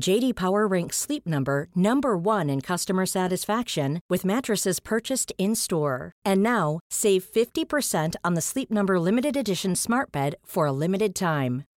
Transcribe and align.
JD 0.00 0.34
Power 0.36 0.66
ranks 0.66 0.96
Sleep 0.96 1.26
Number 1.26 1.68
number 1.74 2.16
1 2.16 2.48
in 2.48 2.60
customer 2.60 3.06
satisfaction 3.06 4.00
with 4.08 4.24
mattresses 4.24 4.80
purchased 4.80 5.32
in-store. 5.38 6.12
And 6.24 6.42
now, 6.42 6.80
save 6.90 7.24
50% 7.24 8.14
on 8.24 8.34
the 8.34 8.40
Sleep 8.40 8.70
Number 8.70 8.98
limited 8.98 9.36
edition 9.36 9.76
Smart 9.76 10.10
Bed 10.10 10.34
for 10.44 10.66
a 10.66 10.72
limited 10.72 11.14
time. 11.14 11.64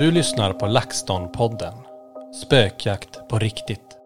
Du 0.00 0.10
lyssnar 0.10 0.52
på 0.52 0.66
LaxTon-podden. 0.66 1.72
Spökjakt 2.44 3.28
på 3.28 3.38
riktigt. 3.38 3.98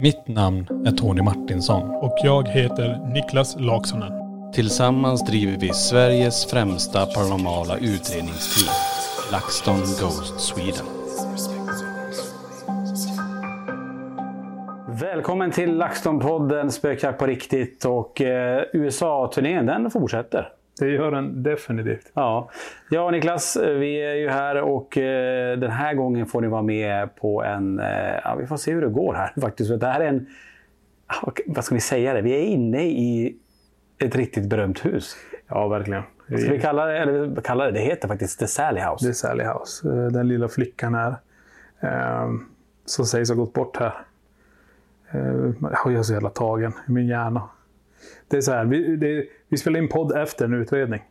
Mitt 0.00 0.28
namn 0.28 0.86
är 0.86 0.90
Tony 0.90 1.22
Martinsson. 1.22 1.90
Och 1.90 2.18
jag 2.22 2.48
heter 2.48 3.12
Niklas 3.14 3.56
Laksonen. 3.60 4.12
Tillsammans 4.52 5.26
driver 5.26 5.58
vi 5.60 5.68
Sveriges 5.68 6.46
främsta 6.46 7.06
paranormala 7.06 7.76
utredningsteam. 7.76 8.74
LaxTon 9.32 9.76
Ghost 9.76 10.40
Sweden. 10.40 10.86
Välkommen 15.00 15.50
till 15.50 15.82
LaxTon-podden 15.82 16.70
Spökjakt 16.70 17.18
på 17.18 17.26
riktigt 17.26 17.84
och 17.84 18.20
eh, 18.20 18.64
USA-turnén 18.72 19.66
den 19.66 19.90
fortsätter. 19.90 20.48
Det 20.78 20.88
gör 20.88 21.10
den 21.10 21.42
definitivt. 21.42 22.12
Ja. 22.14 22.50
ja, 22.90 23.10
Niklas, 23.10 23.56
vi 23.56 24.02
är 24.02 24.14
ju 24.14 24.28
här 24.28 24.62
och 24.62 24.98
eh, 24.98 25.58
den 25.58 25.70
här 25.70 25.94
gången 25.94 26.26
får 26.26 26.40
ni 26.40 26.48
vara 26.48 26.62
med 26.62 27.16
på 27.16 27.42
en... 27.42 27.78
Eh, 27.78 28.14
ja, 28.24 28.34
vi 28.38 28.46
får 28.46 28.56
se 28.56 28.72
hur 28.72 28.80
det 28.80 28.88
går 28.88 29.14
här 29.14 29.32
faktiskt. 29.40 29.80
Det 29.80 29.86
här 29.86 30.00
är 30.00 30.08
en... 30.08 30.26
Vad 31.46 31.64
ska 31.64 31.74
vi 31.74 31.80
säga? 31.80 32.14
det? 32.14 32.22
Vi 32.22 32.32
är 32.32 32.44
inne 32.44 32.82
i 32.82 33.36
ett 33.98 34.16
riktigt 34.16 34.48
berömt 34.48 34.84
hus. 34.84 35.16
Ja, 35.48 35.68
verkligen. 35.68 36.02
Ska 36.26 36.52
vi 36.52 36.60
kalla 36.60 36.86
det, 36.86 36.98
eller 36.98 37.40
kalla 37.40 37.64
det, 37.64 37.70
det 37.70 37.80
heter 37.80 38.08
faktiskt 38.08 38.38
The 38.38 38.46
Sally 38.46 38.80
House. 38.80 39.06
The 39.06 39.14
Sally 39.14 39.44
House. 39.44 39.88
Eh, 39.88 40.06
den 40.06 40.28
lilla 40.28 40.48
flickan 40.48 40.94
här. 40.94 41.16
Eh, 41.80 42.30
som 42.84 43.04
sägs 43.04 43.28
ha 43.28 43.36
gått 43.36 43.52
bort 43.52 43.76
här. 43.76 43.94
Jag 45.84 45.94
är 45.94 46.02
så 46.02 46.12
jävla 46.12 46.30
tagen 46.30 46.72
i 46.88 46.92
min 46.92 47.06
hjärna. 47.06 47.48
Det 48.28 48.36
är 48.36 48.40
så 48.40 48.52
här, 48.52 48.64
vi, 48.64 48.96
det, 48.96 49.24
vi 49.48 49.56
spelar 49.56 49.80
in 49.80 49.88
podd 49.88 50.16
efter 50.16 50.44
en 50.44 50.54
utredning. 50.54 51.02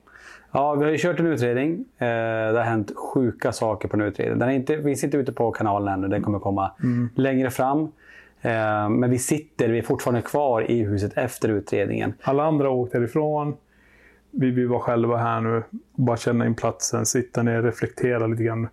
Ja, 0.52 0.76
vi 0.76 0.84
har 0.84 0.92
ju 0.92 0.98
kört 0.98 1.20
en 1.20 1.28
utredning. 1.28 1.86
Eh, 1.98 2.08
det 2.52 2.58
har 2.58 2.64
hänt 2.64 2.92
sjuka 2.96 3.52
saker 3.52 3.88
på 3.88 3.98
den 3.98 4.08
utredningen. 4.08 4.40
Den 4.40 4.50
är 4.50 4.54
inte, 4.54 4.84
finns 4.84 5.04
inte 5.04 5.18
ute 5.18 5.32
på 5.32 5.52
kanalen 5.52 5.94
ännu. 5.94 6.08
Den 6.08 6.22
kommer 6.22 6.40
komma 6.40 6.72
mm. 6.84 7.10
längre 7.16 7.50
fram. 7.50 7.80
Eh, 8.42 8.90
men 8.90 9.10
vi 9.10 9.18
sitter, 9.18 9.70
vi 9.70 9.78
är 9.78 9.82
fortfarande 9.82 10.22
kvar 10.22 10.72
i 10.72 10.84
huset 10.84 11.18
efter 11.18 11.50
utredningen. 11.50 12.14
Alla 12.22 12.44
andra 12.44 12.68
har 12.68 12.76
åkt 12.76 12.94
härifrån. 12.94 13.58
Vi, 14.32 14.52
vi 14.52 14.66
var 14.66 14.80
själva 14.80 15.18
här 15.18 15.42
nu. 15.42 15.64
Bara 15.96 16.18
känna 16.18 16.46
in 16.46 16.56
platsen, 16.56 17.06
sitta 17.06 17.44
ner, 17.44 17.62
reflektera 17.62 18.28
lite 18.28 18.44
grann. 18.44 18.68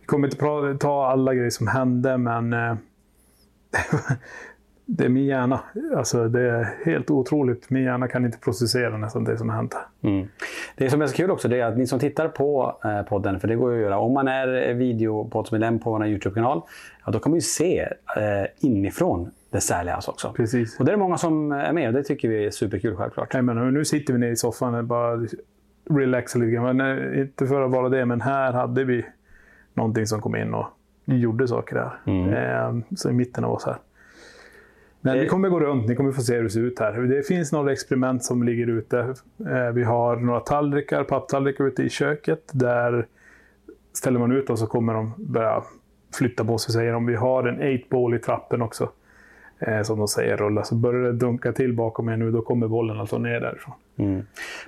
Vi 0.00 0.06
kommer 0.06 0.28
inte 0.28 0.78
ta 0.80 1.06
alla 1.06 1.34
grejer 1.34 1.50
som 1.50 1.66
hände, 1.66 2.18
men 2.18 2.52
eh, 2.52 2.76
det 4.90 5.04
är 5.04 5.08
min 5.08 5.24
hjärna. 5.24 5.60
Alltså, 5.96 6.28
det 6.28 6.40
är 6.40 6.84
helt 6.84 7.10
otroligt. 7.10 7.70
Min 7.70 7.82
hjärna 7.82 8.08
kan 8.08 8.24
inte 8.24 8.38
processera 8.38 8.96
nästan 8.96 9.24
det 9.24 9.38
som 9.38 9.48
har 9.48 9.56
hänt. 9.56 9.76
Mm. 10.02 10.28
Det 10.76 10.90
som 10.90 11.02
är 11.02 11.06
så 11.06 11.16
kul 11.16 11.30
också 11.30 11.48
det 11.48 11.60
är 11.60 11.64
att 11.64 11.76
ni 11.76 11.86
som 11.86 11.98
tittar 11.98 12.28
på 12.28 12.76
eh, 12.84 13.02
podden, 13.02 13.40
för 13.40 13.48
det 13.48 13.56
går 13.56 13.72
ju 13.72 13.78
att 13.78 13.82
göra. 13.82 13.98
Om 13.98 14.12
man 14.12 14.28
är 14.28 14.74
videopoddsmedlem 14.74 15.78
på 15.78 15.90
vår 15.90 16.06
YouTube-kanal, 16.06 16.62
ja, 17.06 17.12
då 17.12 17.18
kan 17.18 17.30
man 17.30 17.36
ju 17.36 17.40
se 17.40 17.80
eh, 18.16 18.68
inifrån 18.68 19.30
The 19.52 19.60
Sally 19.60 19.90
House 19.90 20.10
också. 20.10 20.32
Precis. 20.36 20.78
Och 20.78 20.84
det 20.84 20.92
är 20.92 20.96
många 20.96 21.18
som 21.18 21.52
är 21.52 21.72
med 21.72 21.88
och 21.88 21.94
det 21.94 22.02
tycker 22.02 22.28
vi 22.28 22.46
är 22.46 22.50
superkul 22.50 22.96
självklart. 22.96 23.32
Nej, 23.32 23.42
men 23.42 23.74
nu 23.74 23.84
sitter 23.84 24.12
vi 24.12 24.18
nere 24.18 24.30
i 24.30 24.36
soffan 24.36 24.74
och 24.74 24.84
bara 24.84 25.26
relaxar 25.90 26.40
lite 26.40 26.52
grann. 26.52 26.76
Men, 26.76 26.98
eh, 26.98 27.20
inte 27.20 27.46
för 27.46 27.62
att 27.62 27.70
vara 27.70 27.88
det, 27.88 28.04
men 28.04 28.20
här 28.20 28.52
hade 28.52 28.84
vi 28.84 29.06
någonting 29.74 30.06
som 30.06 30.20
kom 30.20 30.36
in 30.36 30.54
och 30.54 30.66
gjorde 31.04 31.48
saker 31.48 31.74
där. 31.74 32.12
Mm. 32.12 32.32
Eh, 32.32 32.84
så 32.96 33.10
i 33.10 33.12
mitten 33.12 33.44
av 33.44 33.52
oss 33.52 33.66
här. 33.66 33.76
Men 35.00 35.18
vi 35.18 35.26
kommer 35.26 35.48
gå 35.48 35.60
runt, 35.60 35.88
ni 35.88 35.96
kommer 35.96 36.12
få 36.12 36.20
se 36.22 36.36
hur 36.36 36.42
det 36.42 36.50
ser 36.50 36.60
ut 36.60 36.78
här. 36.78 36.92
Det 36.92 37.22
finns 37.22 37.52
några 37.52 37.72
experiment 37.72 38.24
som 38.24 38.42
ligger 38.42 38.66
ute. 38.66 39.14
Eh, 39.50 39.70
vi 39.74 39.84
har 39.84 40.16
några 40.16 40.40
tallrikar, 40.40 41.04
papptallrikar 41.04 41.64
ute 41.64 41.82
i 41.82 41.88
köket. 41.88 42.50
Där 42.52 43.06
ställer 43.92 44.18
man 44.18 44.32
ut 44.32 44.46
dem 44.46 44.56
så 44.56 44.66
kommer 44.66 44.94
de 44.94 45.12
börja 45.16 45.62
flytta 46.18 46.44
på 46.44 46.58
sig, 46.58 46.72
säger 46.72 46.92
de. 46.92 47.06
Vi 47.06 47.14
har 47.14 47.44
en 47.44 47.62
8-ball 47.62 48.14
i 48.14 48.18
trappen 48.18 48.62
också. 48.62 48.88
Eh, 49.58 49.82
som 49.82 49.98
de 49.98 50.08
säger 50.08 50.36
rulla. 50.36 50.64
Så 50.64 50.74
börjar 50.74 51.02
det 51.02 51.12
dunka 51.12 51.52
till 51.52 51.72
bakom 51.72 52.08
er 52.08 52.16
nu, 52.16 52.30
då 52.30 52.42
kommer 52.42 52.68
bollen 52.68 53.00
alltså 53.00 53.18
ner 53.18 53.40
därifrån. 53.40 53.74
Mm. 53.96 54.26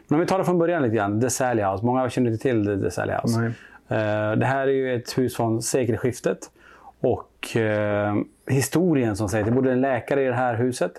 Men 0.08 0.14
om 0.16 0.20
vi 0.20 0.26
tar 0.26 0.38
det 0.38 0.44
från 0.44 0.58
början 0.58 0.82
lite 0.82 0.96
grann. 0.96 1.30
Sally 1.30 1.62
House. 1.62 1.86
Många 1.86 2.10
känner 2.10 2.30
inte 2.30 2.42
till 2.42 2.82
The 2.82 2.90
Sally 2.90 3.12
House. 3.12 3.40
Nej. 3.40 3.52
Eh, 3.88 4.36
det 4.36 4.46
här 4.46 4.66
är 4.66 4.72
ju 4.72 4.94
ett 4.94 5.18
hus 5.18 5.36
från 5.36 5.62
sekelskiftet. 5.62 6.38
Och 7.00 7.56
historien 8.50 9.16
som 9.16 9.28
säger, 9.28 9.44
det 9.44 9.50
bodde 9.50 9.72
en 9.72 9.80
läkare 9.80 10.22
i 10.22 10.26
det 10.26 10.34
här 10.34 10.54
huset 10.54 10.92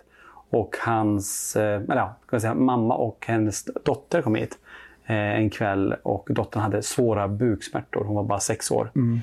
och 0.50 0.76
hans 0.80 1.56
eh, 1.56 1.82
eller, 1.82 1.96
ja, 1.96 2.16
kan 2.30 2.42
säga, 2.42 2.54
mamma 2.54 2.96
och 2.96 3.26
hennes 3.28 3.66
dotter 3.66 4.22
kom 4.22 4.36
hit 4.36 4.58
eh, 5.06 5.16
en 5.16 5.50
kväll 5.50 5.96
och 6.04 6.28
dottern 6.32 6.62
hade 6.62 6.82
svåra 6.82 7.28
buksmärtor. 7.28 8.04
Hon 8.04 8.16
var 8.16 8.24
bara 8.24 8.40
sex 8.40 8.72
år. 8.72 8.92
Mm. 8.96 9.20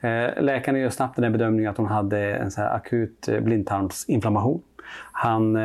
Eh, 0.00 0.42
läkaren 0.42 0.80
gör 0.80 0.90
snabbt 0.90 1.16
den 1.16 1.32
bedömningen 1.32 1.70
att 1.70 1.76
hon 1.76 1.86
hade 1.86 2.18
en 2.18 2.50
så 2.50 2.62
akut 2.62 3.28
blindtarmsinflammation. 3.40 4.62
Han 5.12 5.58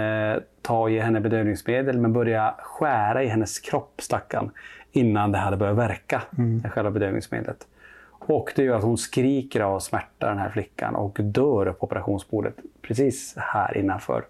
tar 0.61 0.89
ger 0.89 1.03
henne 1.03 1.19
bedövningsmedel 1.19 1.97
men 1.97 2.13
börjar 2.13 2.55
skära 2.59 3.23
i 3.23 3.27
hennes 3.27 3.59
kropp, 3.59 4.01
stackarn, 4.01 4.51
innan 4.91 5.31
det 5.31 5.37
hade 5.37 5.57
börjat 5.57 5.77
verka, 5.77 6.21
mm. 6.37 6.63
själva 6.69 6.91
bedövningsmedlet. 6.91 7.67
Och 8.27 8.53
det 8.55 8.63
gör 8.63 8.77
att 8.77 8.83
hon 8.83 8.97
skriker 8.97 9.61
av 9.61 9.79
smärta, 9.79 10.29
den 10.29 10.37
här 10.37 10.49
flickan, 10.49 10.95
och 10.95 11.17
dör 11.21 11.71
på 11.71 11.85
operationsbordet 11.85 12.55
precis 12.81 13.33
här 13.37 13.77
innanför. 13.77 14.25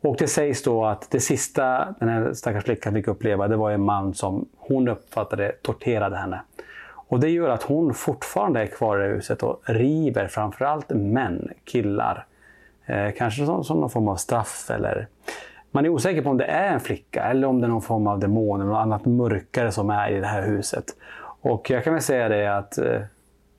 Och 0.00 0.16
det 0.18 0.26
sägs 0.26 0.62
då 0.62 0.84
att 0.84 1.10
det 1.10 1.20
sista 1.20 1.94
den 1.98 2.08
här 2.08 2.32
stackars 2.32 2.64
flickan 2.64 2.94
fick 2.94 3.08
uppleva, 3.08 3.48
det 3.48 3.56
var 3.56 3.70
en 3.70 3.82
man 3.82 4.14
som 4.14 4.48
hon 4.56 4.88
uppfattade 4.88 5.52
torterade 5.62 6.16
henne. 6.16 6.40
Och 7.10 7.20
det 7.20 7.28
gör 7.28 7.48
att 7.48 7.62
hon 7.62 7.94
fortfarande 7.94 8.60
är 8.60 8.66
kvar 8.66 9.04
i 9.04 9.08
huset 9.08 9.42
och 9.42 9.60
river 9.64 10.28
framförallt 10.28 10.90
män, 10.90 11.48
killar. 11.64 12.26
Eh, 12.86 13.10
kanske 13.16 13.46
som, 13.46 13.64
som 13.64 13.80
någon 13.80 13.90
form 13.90 14.08
av 14.08 14.16
straff 14.16 14.70
eller... 14.70 15.06
Man 15.72 15.84
är 15.84 15.88
osäker 15.88 16.22
på 16.22 16.30
om 16.30 16.36
det 16.36 16.44
är 16.44 16.72
en 16.72 16.80
flicka 16.80 17.22
eller 17.22 17.48
om 17.48 17.60
det 17.60 17.66
är 17.66 17.68
någon 17.68 17.82
form 17.82 18.06
av 18.06 18.18
demon 18.18 18.60
eller 18.60 18.70
något 18.70 18.82
annat 18.82 19.04
mörkare 19.04 19.72
som 19.72 19.90
är 19.90 20.10
i 20.10 20.20
det 20.20 20.26
här 20.26 20.42
huset. 20.42 20.84
Och 21.40 21.70
jag 21.70 21.84
kan 21.84 21.92
väl 21.92 22.02
säga 22.02 22.28
det 22.28 22.56
att 22.56 22.78
eh, 22.78 23.00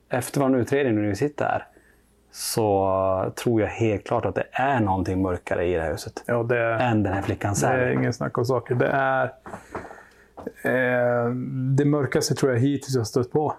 efter 0.08 0.40
vår 0.40 0.56
utredning, 0.56 0.94
när 0.94 1.08
vi 1.08 1.16
sitter 1.16 1.44
här, 1.44 1.66
så 2.32 3.32
tror 3.36 3.60
jag 3.60 3.68
helt 3.68 4.06
klart 4.06 4.24
att 4.24 4.34
det 4.34 4.46
är 4.52 4.80
någonting 4.80 5.22
mörkare 5.22 5.66
i 5.66 5.74
det 5.74 5.80
här 5.80 5.90
huset. 5.90 6.22
Ja, 6.26 6.42
det 6.42 6.74
än 6.74 7.02
den 7.02 7.12
här 7.12 7.22
flickan 7.22 7.54
Det 7.60 7.66
är 7.66 7.90
ingen 7.90 8.12
snack 8.12 8.38
om 8.38 8.44
saker. 8.44 8.74
Det 8.74 8.86
är 8.86 9.24
eh, 10.62 11.30
det 11.76 11.84
mörkaste 11.84 12.34
tror 12.34 12.52
jag 12.52 12.60
hittills 12.60 12.96
jag 12.96 13.06
stött 13.06 13.32
på. 13.32 13.54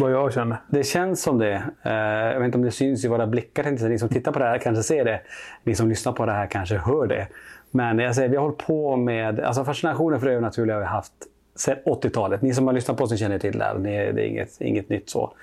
Vad 0.00 0.12
jag 0.12 0.32
känner. 0.32 0.56
Det 0.68 0.82
känns 0.84 1.22
som 1.22 1.38
det. 1.38 1.62
Eh, 1.82 1.92
jag 2.32 2.38
vet 2.38 2.46
inte 2.46 2.58
om 2.58 2.64
det 2.64 2.70
syns 2.70 3.04
i 3.04 3.08
våra 3.08 3.26
blickar. 3.26 3.88
Ni 3.88 3.98
som 3.98 4.08
tittar 4.08 4.32
på 4.32 4.38
det 4.38 4.44
här 4.44 4.58
kanske 4.58 4.82
ser 4.82 5.04
det. 5.04 5.20
Ni 5.62 5.74
som 5.74 5.88
lyssnar 5.88 6.12
på 6.12 6.26
det 6.26 6.32
här 6.32 6.46
kanske 6.46 6.76
hör 6.76 7.06
det. 7.06 7.28
Men 7.70 7.98
jag 7.98 8.14
säger, 8.14 8.28
vi 8.28 8.36
har 8.36 8.42
hållit 8.42 8.66
på 8.66 8.96
med... 8.96 9.40
Alltså 9.40 9.64
fascinationen 9.64 10.20
för 10.20 10.26
det 10.26 10.32
övernaturliga 10.32 10.76
har 10.76 10.80
vi 10.80 10.86
haft 10.86 11.12
sedan 11.54 11.78
80-talet. 11.84 12.42
Ni 12.42 12.54
som 12.54 12.66
har 12.66 12.74
lyssnat 12.74 12.96
på 12.96 13.04
oss 13.04 13.18
känner 13.18 13.38
till 13.38 13.58
det. 13.58 13.64
Här. 13.64 13.74
Det 13.78 13.90
är 13.90 14.18
inget, 14.18 14.60
inget 14.60 14.88
nytt 14.88 15.10
så. 15.10 15.34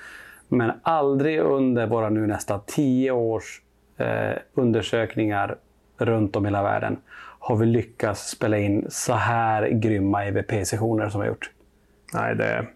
Men 0.48 0.72
aldrig 0.82 1.40
under 1.40 1.88
våra 1.88 2.10
nu 2.10 2.28
nästan 2.28 2.60
10 2.66 3.12
års 3.12 3.62
eh, 3.98 4.38
undersökningar 4.54 5.58
runt 5.98 6.36
om 6.36 6.46
i 6.46 6.48
hela 6.48 6.64
världen 6.64 6.98
har 7.40 7.56
vi 7.56 7.66
lyckats 7.66 8.30
spela 8.30 8.58
in 8.58 8.86
så 8.90 9.14
här 9.14 9.70
grymma 9.70 10.26
EVP-sessioner 10.26 11.10
som 11.10 11.22
vi 11.22 11.28
har 11.28 11.34
gjort. 11.34 11.52
Nej, 12.14 12.36
det 12.36 12.46
är, 12.46 12.70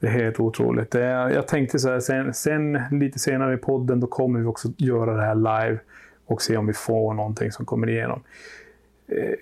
det 0.00 0.06
är 0.06 0.10
helt 0.10 0.40
otroligt. 0.40 0.90
Det 0.90 1.00
jag 1.08 1.48
tänkte 1.48 1.78
så 1.78 1.90
här, 1.90 2.00
sen, 2.00 2.34
sen, 2.34 2.82
lite 2.90 3.18
senare 3.18 3.54
i 3.54 3.56
podden 3.56 4.00
då 4.00 4.06
kommer 4.06 4.40
vi 4.40 4.46
också 4.46 4.68
göra 4.76 5.14
det 5.14 5.22
här 5.22 5.34
live 5.34 5.78
och 6.26 6.42
se 6.42 6.56
om 6.56 6.66
vi 6.66 6.72
får 6.72 7.14
någonting 7.14 7.52
som 7.52 7.66
kommer 7.66 7.90
igenom. 7.90 8.22
Eh, 9.08 9.34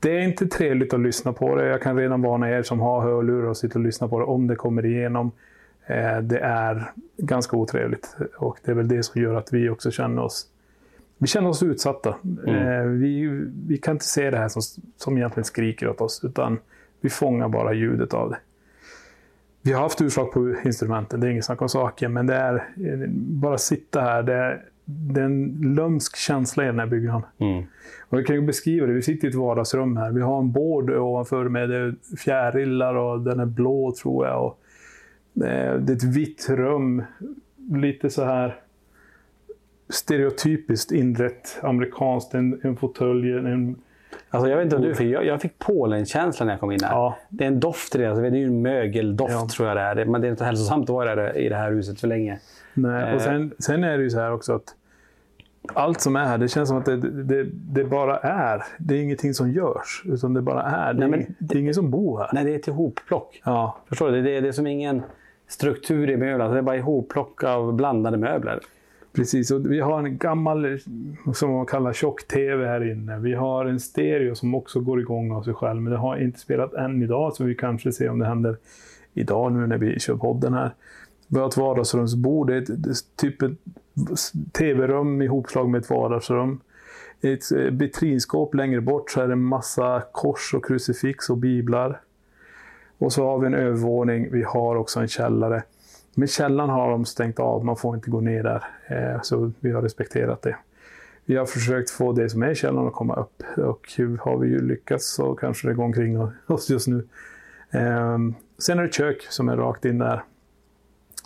det 0.00 0.16
är 0.16 0.20
inte 0.20 0.46
trevligt 0.46 0.94
att 0.94 1.00
lyssna 1.00 1.32
på 1.32 1.54
det. 1.56 1.66
Jag 1.66 1.82
kan 1.82 1.96
redan 1.96 2.22
varna 2.22 2.50
er 2.50 2.62
som 2.62 2.80
har 2.80 3.00
hörlurar 3.00 3.48
och 3.48 3.56
sitter 3.56 3.76
och 3.76 3.84
lyssnar 3.84 4.08
på 4.08 4.18
det 4.18 4.24
om 4.24 4.46
det 4.46 4.56
kommer 4.56 4.86
igenom. 4.86 5.30
Eh, 5.86 6.18
det 6.18 6.38
är 6.38 6.92
ganska 7.16 7.56
otrevligt 7.56 8.16
och 8.36 8.58
det 8.64 8.70
är 8.70 8.74
väl 8.74 8.88
det 8.88 9.02
som 9.02 9.22
gör 9.22 9.34
att 9.34 9.52
vi 9.52 9.68
också 9.68 9.90
känner 9.90 10.22
oss 10.22 10.48
vi 11.18 11.26
känner 11.26 11.48
oss 11.48 11.62
utsatta. 11.62 12.16
Mm. 12.46 12.54
Eh, 12.54 12.82
vi, 12.86 13.26
vi 13.66 13.78
kan 13.78 13.94
inte 13.94 14.04
se 14.04 14.30
det 14.30 14.38
här 14.38 14.48
som, 14.48 14.62
som 14.96 15.18
egentligen 15.18 15.44
skriker 15.44 15.88
åt 15.88 16.00
oss, 16.00 16.24
utan 16.24 16.58
vi 17.00 17.10
fångar 17.10 17.48
bara 17.48 17.72
ljudet 17.72 18.14
av 18.14 18.30
det. 18.30 18.38
Vi 19.62 19.72
har 19.72 19.82
haft 19.82 20.00
utslag 20.00 20.32
på 20.32 20.54
instrumenten, 20.64 21.20
det 21.20 21.26
är 21.26 21.30
inget 21.30 21.44
snack 21.44 21.62
om 21.62 21.68
saken, 21.68 22.12
men 22.12 22.26
det 22.26 22.34
är 22.34 22.54
eh, 22.54 23.08
bara 23.12 23.58
sitta 23.58 24.00
här. 24.00 24.22
Det 24.22 24.34
är, 24.34 24.64
det 24.90 25.20
är 25.20 25.24
en 25.24 25.74
lömsk 25.76 26.16
känsla 26.16 26.64
i 26.64 26.66
den 26.66 26.78
här 26.78 26.86
byggnaden. 26.86 27.22
Mm. 27.38 27.64
Och 28.08 28.18
jag 28.18 28.26
kan 28.26 28.36
ju 28.36 28.42
beskriva 28.42 28.86
det. 28.86 28.92
Vi 28.92 29.02
sitter 29.02 29.26
i 29.26 29.30
ett 29.30 29.34
vardagsrum 29.34 29.96
här. 29.96 30.10
Vi 30.10 30.20
har 30.20 30.38
en 30.38 30.52
bord 30.52 30.90
ovanför 30.90 31.48
med 31.48 31.96
fjärilar 32.18 32.94
och 32.94 33.20
den 33.20 33.40
är 33.40 33.46
blå 33.46 33.92
tror 34.02 34.26
jag. 34.26 34.44
Och 34.44 34.60
det 35.32 35.48
är 35.48 35.90
ett 35.90 36.04
vitt 36.04 36.46
rum. 36.50 37.02
Lite 37.70 38.10
så 38.10 38.24
här 38.24 38.56
stereotypiskt 39.88 40.92
inrett 40.92 41.58
amerikanskt. 41.62 42.34
En, 42.34 42.60
en 42.62 42.76
fåtölj, 42.76 43.32
en 43.32 43.76
Alltså 44.30 44.48
jag 44.50 44.56
vet 44.56 44.64
inte 44.64 44.76
om 44.76 44.82
du 44.82 44.94
fick, 44.94 45.14
jag, 45.14 45.26
jag 45.26 45.40
fick 45.40 45.58
Polen-känsla 45.58 46.46
när 46.46 46.52
jag 46.52 46.60
kom 46.60 46.72
in 46.72 46.80
här. 46.82 46.90
Ja. 46.90 47.18
Det 47.28 47.44
är 47.44 47.48
en 47.48 47.60
doft 47.60 47.94
i 47.94 47.98
det. 47.98 48.06
Alltså 48.06 48.22
det 48.22 48.28
är 48.28 48.32
ju 48.32 48.46
en 48.46 48.62
mögeldoft 48.62 49.32
ja. 49.32 49.48
tror 49.52 49.68
jag 49.68 49.76
det 49.76 50.02
är. 50.02 50.04
Men 50.04 50.20
det 50.20 50.26
är 50.26 50.30
inte 50.30 50.44
hälsosamt 50.44 50.82
att 50.82 50.94
vara 50.94 51.34
i 51.34 51.48
det 51.48 51.56
här 51.56 51.72
huset 51.72 52.00
för 52.00 52.08
länge. 52.08 52.38
Nej, 52.74 53.02
och 53.02 53.20
eh. 53.20 53.24
sen, 53.24 53.52
sen 53.58 53.84
är 53.84 53.98
det 53.98 54.04
ju 54.04 54.10
så 54.10 54.18
här 54.18 54.32
också 54.32 54.54
att 54.54 54.74
allt 55.74 56.00
som 56.00 56.16
är 56.16 56.24
här, 56.24 56.38
det 56.38 56.48
känns 56.48 56.68
som 56.68 56.78
att 56.78 56.84
det, 56.84 56.96
det, 56.96 57.44
det, 57.52 57.84
bara 57.84 58.16
är. 58.18 58.62
Det 58.78 58.94
är 58.94 59.02
ingenting 59.02 59.34
som 59.34 59.50
görs, 59.50 60.02
utan 60.04 60.34
det 60.34 60.42
bara 60.42 60.62
är. 60.62 60.94
Det, 60.94 61.08
nej, 61.08 61.20
är, 61.20 61.34
det 61.38 61.54
är 61.54 61.60
ingen 61.60 61.74
som 61.74 61.90
bor 61.90 62.18
här. 62.18 62.30
Nej, 62.32 62.44
det 62.44 62.54
är 62.54 62.58
ett 62.58 62.68
ihopplock. 62.68 63.40
Ja. 63.44 63.78
Förstår 63.88 64.10
du? 64.10 64.22
Det 64.22 64.36
är, 64.36 64.42
det 64.42 64.48
är 64.48 64.52
som 64.52 64.66
ingen 64.66 65.02
struktur 65.48 66.10
i 66.10 66.16
möblerna. 66.16 66.52
Det 66.52 66.58
är 66.58 66.62
bara 66.62 66.76
ihopplock 66.76 67.44
av 67.44 67.72
blandade 67.72 68.16
möbler. 68.16 68.60
Precis, 69.12 69.50
och 69.50 69.72
vi 69.72 69.80
har 69.80 69.98
en 69.98 70.18
gammal, 70.18 70.78
som 71.34 71.52
man 71.52 71.66
kallar 71.66 71.92
tjock-tv 71.92 72.66
här 72.66 72.92
inne. 72.92 73.18
Vi 73.18 73.34
har 73.34 73.64
en 73.64 73.80
stereo 73.80 74.34
som 74.34 74.54
också 74.54 74.80
går 74.80 75.00
igång 75.00 75.32
av 75.32 75.42
sig 75.42 75.54
själv, 75.54 75.82
men 75.82 75.92
det 75.92 75.98
har 75.98 76.16
inte 76.16 76.38
spelat 76.38 76.74
än 76.74 77.02
idag, 77.02 77.34
så 77.34 77.44
vi 77.44 77.54
kanske 77.54 77.92
ser 77.92 78.10
om 78.10 78.18
det 78.18 78.26
händer 78.26 78.56
idag 79.14 79.52
nu 79.52 79.66
när 79.66 79.78
vi 79.78 80.00
kör 80.00 80.16
podden 80.16 80.54
här. 80.54 80.70
Vi 81.28 81.38
har 81.38 81.48
ett 81.48 81.56
vardagsrumsbord, 81.56 82.46
det 82.46 82.54
är, 82.54 82.62
ett, 82.90 83.16
typ 83.16 83.42
ett 83.42 83.52
tv-rum 84.52 85.22
ihopslag 85.22 85.68
med 85.68 85.78
ett 85.78 85.90
vardagsrum. 85.90 86.60
I 87.20 87.32
ett 87.32 87.52
eh, 87.52 87.58
vitrinskåp 87.58 88.54
längre 88.54 88.80
bort 88.80 89.10
så 89.10 89.20
är 89.20 89.26
det 89.26 89.32
en 89.32 89.42
massa 89.42 90.02
kors 90.12 90.54
och 90.54 90.64
krucifix 90.64 91.30
och 91.30 91.36
biblar. 91.36 92.00
Och 92.98 93.12
så 93.12 93.26
har 93.26 93.38
vi 93.38 93.46
en 93.46 93.54
övervåning, 93.54 94.28
vi 94.32 94.42
har 94.42 94.76
också 94.76 95.00
en 95.00 95.08
källare. 95.08 95.62
Men 96.14 96.28
källaren 96.28 96.70
har 96.70 96.90
de 96.90 97.04
stängt 97.04 97.40
av, 97.40 97.64
man 97.64 97.76
får 97.76 97.94
inte 97.94 98.10
gå 98.10 98.20
ner 98.20 98.42
där. 98.42 98.64
Eh, 98.86 99.20
så 99.22 99.52
vi 99.60 99.70
har 99.70 99.82
respekterat 99.82 100.42
det. 100.42 100.56
Vi 101.24 101.36
har 101.36 101.46
försökt 101.46 101.90
få 101.90 102.12
det 102.12 102.30
som 102.30 102.42
är 102.42 102.50
i 102.50 102.54
källaren 102.54 102.88
att 102.88 102.94
komma 102.94 103.14
upp 103.14 103.42
och 103.58 103.88
har 104.20 104.38
vi 104.38 104.48
ju 104.48 104.60
lyckats 104.60 105.14
så 105.14 105.34
kanske 105.34 105.68
det 105.68 105.74
går 105.74 105.84
omkring 105.84 106.28
oss 106.46 106.70
just 106.70 106.88
nu. 106.88 107.06
Ehm, 107.70 108.34
sen 108.58 108.78
är 108.78 108.82
det 108.82 108.88
ett 108.88 108.94
kök 108.94 109.26
som 109.30 109.48
är 109.48 109.56
rakt 109.56 109.84
in 109.84 109.98
där 109.98 110.22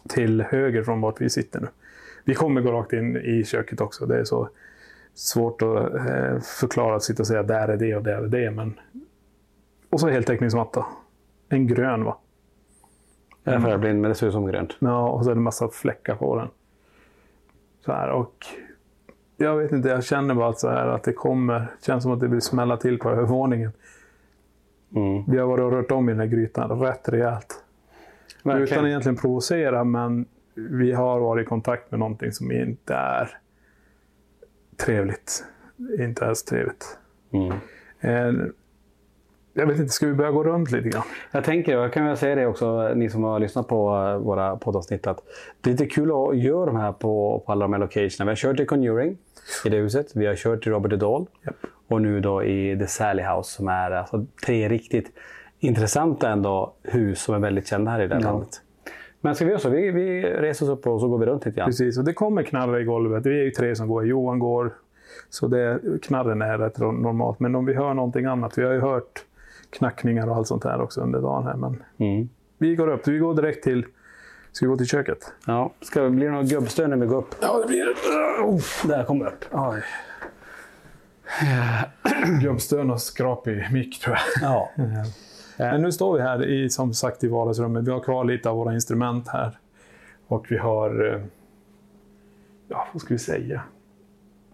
till 0.08 0.43
höger 0.43 0.82
från 0.82 1.00
vart 1.00 1.20
vi 1.20 1.31
sitter 1.31 1.60
nu. 1.60 1.69
Vi 2.25 2.34
kommer 2.34 2.60
gå 2.60 2.72
rakt 2.72 2.93
in 2.93 3.16
i 3.16 3.44
köket 3.44 3.81
också. 3.81 4.06
Det 4.06 4.20
är 4.20 4.25
så 4.25 4.49
svårt 5.14 5.62
att 5.62 5.94
eh, 5.94 6.38
förklara, 6.40 6.96
att 6.96 7.02
sitta 7.02 7.22
och 7.22 7.26
säga 7.26 7.43
där 7.43 7.69
är 7.69 7.76
det 7.76 7.96
och 7.96 8.02
där 8.02 8.22
är 8.22 8.28
det. 8.28 8.50
Men... 8.50 8.81
Och 9.90 10.00
så 10.00 10.08
heltäckningsmatta. 10.08 10.87
En 11.49 11.66
grön 11.66 12.04
va? 12.04 12.19
Jag 13.44 13.54
är 13.54 13.60
färgblind, 13.60 14.00
men 14.00 14.08
det 14.08 14.14
ser 14.14 14.26
ut 14.26 14.32
som 14.32 14.46
grönt. 14.46 14.76
Ja, 14.78 15.08
och 15.08 15.25
så 15.25 15.31
är 15.31 15.34
det 15.34 15.38
en 15.38 15.43
massa 15.43 15.69
fläckar 15.69 16.16
på 16.16 16.37
den. 16.37 16.49
Så 17.84 17.93
här, 17.93 18.10
och 18.10 18.46
jag 19.37 19.56
vet 19.56 19.72
inte, 19.72 19.88
jag 19.88 20.04
känner 20.04 20.34
bara 20.34 20.49
att, 20.49 20.58
så 20.58 20.69
här, 20.69 20.87
att 20.87 21.02
det 21.02 21.12
kommer. 21.12 21.66
Känns 21.87 22.02
som 22.02 22.12
att 22.12 22.20
det 22.20 22.28
vill 22.28 22.40
smälla 22.40 22.76
till 22.76 22.99
på 22.99 23.10
övervåningen. 23.10 23.72
Mm. 24.94 25.25
Vi 25.28 25.38
har 25.38 25.46
varit 25.46 25.62
och 25.62 25.72
rört 25.72 25.90
om 25.90 26.08
i 26.08 26.12
den 26.12 26.20
här 26.20 26.26
grytan 26.26 26.81
rätt 26.81 27.08
rejält. 27.08 27.64
Verkligen. 28.42 28.62
Utan 28.62 28.86
egentligen 28.86 29.16
provocera, 29.16 29.84
men 29.84 30.26
vi 30.54 30.92
har 30.92 31.20
varit 31.20 31.46
i 31.46 31.48
kontakt 31.48 31.90
med 31.90 32.00
någonting 32.00 32.32
som 32.32 32.52
inte 32.52 32.94
är 32.94 33.30
trevligt. 34.76 35.44
Inte 35.98 36.26
alls 36.26 36.44
trevligt. 36.44 36.98
Mm. 37.32 37.52
Eh, 38.00 38.46
jag 39.54 39.66
vet 39.66 39.78
inte, 39.78 39.92
ska 39.92 40.06
vi 40.06 40.14
börja 40.14 40.30
gå 40.30 40.44
runt 40.44 40.70
lite 40.70 40.88
grann? 40.88 41.02
Jag 41.30 41.44
tänker, 41.44 41.72
jag 41.72 41.92
kan 41.92 42.06
väl 42.06 42.16
säga 42.16 42.34
det 42.34 42.46
också, 42.46 42.94
ni 42.94 43.10
som 43.10 43.24
har 43.24 43.40
lyssnat 43.40 43.68
på 43.68 43.84
våra 44.18 44.56
poddavsnitt, 44.56 45.06
att 45.06 45.20
det 45.60 45.70
är 45.70 45.72
lite 45.72 45.86
kul 45.86 46.10
att 46.10 46.38
göra 46.38 46.66
de 46.66 46.76
här 46.76 46.92
på, 46.92 47.42
på 47.46 47.52
alla 47.52 47.64
de 47.64 47.72
här 47.72 47.80
locationerna. 47.80 48.24
Vi 48.24 48.30
har 48.30 48.36
kört 48.36 48.60
i 48.60 48.66
Conjuring, 48.66 49.18
i 49.64 49.68
det 49.68 49.76
huset. 49.76 50.06
Vi 50.14 50.26
har 50.26 50.36
kört 50.36 50.66
i 50.66 50.70
Robert 50.70 51.00
Doll. 51.00 51.26
Yep. 51.46 51.56
Och 51.88 52.02
nu 52.02 52.20
då 52.20 52.44
i 52.44 52.78
The 52.78 52.86
Sally 52.86 53.22
House, 53.22 53.50
som 53.50 53.68
är 53.68 53.90
alltså 53.90 54.26
tre 54.46 54.68
riktigt 54.68 55.12
intressanta 55.62 56.29
ändå 56.29 56.73
hus 56.82 57.23
som 57.23 57.35
är 57.35 57.38
väldigt 57.38 57.67
kända 57.67 57.91
här 57.91 58.00
i 58.00 58.06
det 58.06 58.14
här 58.14 58.20
mm. 58.20 58.32
landet. 58.32 58.61
Men 59.20 59.35
ska 59.35 59.44
vi 59.44 59.50
göra 59.50 59.61
så? 59.61 59.70
Vi, 59.70 59.91
vi 59.91 60.23
reser 60.23 60.67
oss 60.67 60.70
upp 60.70 60.87
och 60.87 61.00
så 61.00 61.09
går 61.09 61.19
vi 61.19 61.26
runt 61.26 61.44
lite 61.44 61.56
grann. 61.56 61.69
Precis, 61.69 61.99
och 61.99 62.05
det 62.05 62.12
kommer 62.12 62.43
knarra 62.43 62.81
i 62.81 62.85
golvet. 62.85 63.26
Vi 63.26 63.41
är 63.41 63.44
ju 63.44 63.50
tre 63.50 63.76
som 63.76 63.88
går. 63.88 64.07
Johan 64.07 64.38
går. 64.38 64.75
Så 65.31 65.47
det, 65.49 65.81
knarren 66.02 66.42
är 66.42 66.59
rätt 66.59 66.78
normalt. 66.78 67.40
Men 67.40 67.54
om 67.54 67.64
vi 67.66 67.75
hör 67.75 67.95
någonting 67.95 68.26
annat. 68.26 68.59
Vi 68.59 68.64
har 68.64 68.73
ju 68.73 68.81
hört 68.81 69.25
knackningar 69.71 70.31
och 70.31 70.37
allt 70.37 70.49
sånt 70.49 70.62
där 70.62 70.81
också 70.81 71.00
under 71.00 71.21
dagen. 71.21 71.47
Här. 71.47 71.57
Men 71.57 71.83
mm. 71.99 72.28
Vi 72.59 72.75
går 72.75 72.88
upp. 72.88 73.09
Vi 73.09 73.19
går 73.19 73.35
direkt 73.35 73.64
till... 73.64 73.87
Ska 74.52 74.66
vi 74.66 74.71
gå 74.71 74.76
till 74.76 74.87
köket? 74.87 75.33
Ja. 75.47 75.73
Ska 75.81 76.02
det 76.02 76.11
bli 76.11 76.28
någon 76.28 76.47
gubbstön 76.47 76.90
när 76.90 76.97
vi 76.97 77.07
går 77.07 77.19
upp? 77.19 77.35
Ja, 77.40 77.59
det 77.59 77.66
blir 77.66 77.85
det. 77.85 78.42
Oh, 78.45 78.62
där 78.85 79.04
kommer 79.04 79.26
upp. 79.26 79.45
Oj. 79.50 79.83
Gubbstön 82.42 82.90
och 82.90 83.00
skrapig 83.00 83.73
mick 83.73 84.00
tror 84.00 84.16
jag. 84.40 84.50
Ja. 84.50 84.71
Men 85.56 85.82
nu 85.82 85.92
står 85.92 86.16
vi 86.16 86.23
här 86.23 86.47
i, 86.47 86.71
som 86.71 86.94
sagt 86.94 87.25
i 87.25 87.28
vardagsrummet. 87.28 87.85
Vi 87.85 87.90
har 87.90 88.00
kvar 88.00 88.25
lite 88.25 88.50
av 88.50 88.56
våra 88.56 88.75
instrument 88.75 89.28
här. 89.28 89.59
Och 90.26 90.47
vi 90.49 90.59
har, 90.59 91.14
eh, 91.14 91.21
ja 92.68 92.88
vad 92.92 93.02
ska 93.02 93.14
vi 93.14 93.18
säga, 93.18 93.62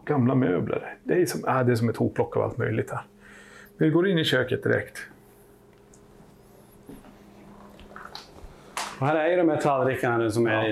gamla 0.04 0.34
möbler. 0.34 0.96
Det 1.04 1.14
är 1.14 1.26
som, 1.26 1.44
äh, 1.48 1.64
det 1.64 1.72
är 1.72 1.76
som 1.76 1.88
ett 1.88 1.96
hopplock 1.96 2.36
av 2.36 2.42
allt 2.42 2.58
möjligt 2.58 2.90
här. 2.90 3.02
Vi 3.76 3.90
går 3.90 4.08
in 4.08 4.18
i 4.18 4.24
köket 4.24 4.62
direkt. 4.62 4.98
Och 9.00 9.06
här 9.06 9.16
är 9.16 9.30
ju 9.30 9.36
de 9.36 9.48
här 9.48 9.56
tallrikarna 9.56 10.18
nu 10.18 10.30
som 10.30 10.46
är 10.46 10.68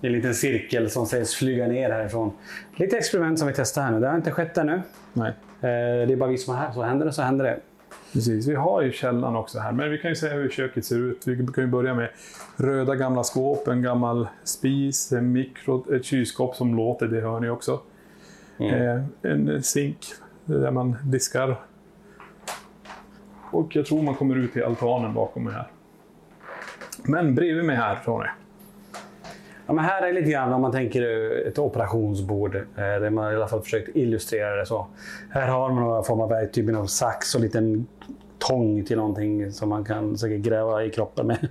i 0.00 0.06
en 0.06 0.12
liten 0.12 0.34
cirkel 0.34 0.90
som 0.90 1.06
sägs 1.06 1.34
flyga 1.34 1.66
ner 1.66 1.90
härifrån. 1.90 2.32
Lite 2.76 2.96
experiment 2.96 3.38
som 3.38 3.48
vi 3.48 3.54
testar 3.54 3.82
här 3.82 3.90
nu. 3.90 4.00
Det 4.00 4.08
har 4.08 4.16
inte 4.16 4.30
skett 4.30 4.58
ännu. 4.58 4.82
Nej. 5.12 5.28
Eh, 5.60 6.06
det 6.06 6.12
är 6.12 6.16
bara 6.16 6.30
vi 6.30 6.38
som 6.38 6.54
är 6.54 6.58
här. 6.58 6.72
Så 6.72 6.82
händer 6.82 7.06
det 7.06 7.12
så 7.12 7.22
händer 7.22 7.44
det. 7.44 7.60
Precis, 8.12 8.48
vi 8.48 8.54
har 8.54 8.82
ju 8.82 8.92
källan 8.92 9.36
också 9.36 9.58
här. 9.58 9.72
Men 9.72 9.90
vi 9.90 9.98
kan 9.98 10.10
ju 10.10 10.14
se 10.14 10.28
hur 10.28 10.48
köket 10.48 10.84
ser 10.84 10.98
ut. 10.98 11.26
Vi 11.26 11.36
kan 11.36 11.64
ju 11.64 11.70
börja 11.70 11.94
med 11.94 12.10
röda 12.56 12.94
gamla 12.94 13.24
skåp, 13.24 13.68
en 13.68 13.82
gammal 13.82 14.28
spis, 14.44 15.12
en 15.12 15.32
mikro, 15.32 15.94
ett 15.94 16.04
kylskåp 16.04 16.56
som 16.56 16.74
låter, 16.74 17.08
det 17.08 17.20
hör 17.20 17.40
ni 17.40 17.50
också. 17.50 17.80
Mm. 18.58 18.98
Eh, 19.22 19.32
en 19.32 19.62
zink 19.62 19.98
där 20.44 20.70
man 20.70 20.96
diskar 21.04 21.56
och 23.52 23.76
jag 23.76 23.86
tror 23.86 24.02
man 24.02 24.14
kommer 24.14 24.36
ut 24.36 24.52
till 24.52 24.64
altanen 24.64 25.14
bakom 25.14 25.44
mig 25.44 25.54
här. 25.54 25.70
Men 27.02 27.34
bredvid 27.34 27.64
mig 27.64 27.76
här, 27.76 27.98
Tony. 28.04 28.26
Ja, 29.66 29.72
men 29.72 29.84
här 29.84 30.02
är 30.02 30.12
lite 30.12 30.30
grann 30.30 30.52
om 30.52 30.62
man 30.62 30.72
tänker 30.72 31.02
ett 31.48 31.58
operationsbord. 31.58 32.56
Eh, 32.56 32.62
där 32.76 33.10
man 33.10 33.32
i 33.32 33.36
alla 33.36 33.48
fall 33.48 33.62
försökt 33.62 33.96
illustrera 33.96 34.56
det 34.56 34.66
så. 34.66 34.86
Här 35.30 35.48
har 35.48 35.70
man 35.70 35.84
någon 35.84 36.04
form 36.04 36.20
av 36.20 36.28
verktyg 36.28 36.64
med 36.64 36.74
någon 36.74 36.88
sax 36.88 37.34
och 37.34 37.40
en 37.40 37.46
liten 37.46 37.86
tång 38.38 38.84
till 38.84 38.96
någonting 38.96 39.52
som 39.52 39.68
man 39.68 39.84
kan 39.84 40.18
säkert 40.18 40.40
gräva 40.40 40.84
i 40.84 40.90
kroppen 40.90 41.26
med. 41.26 41.48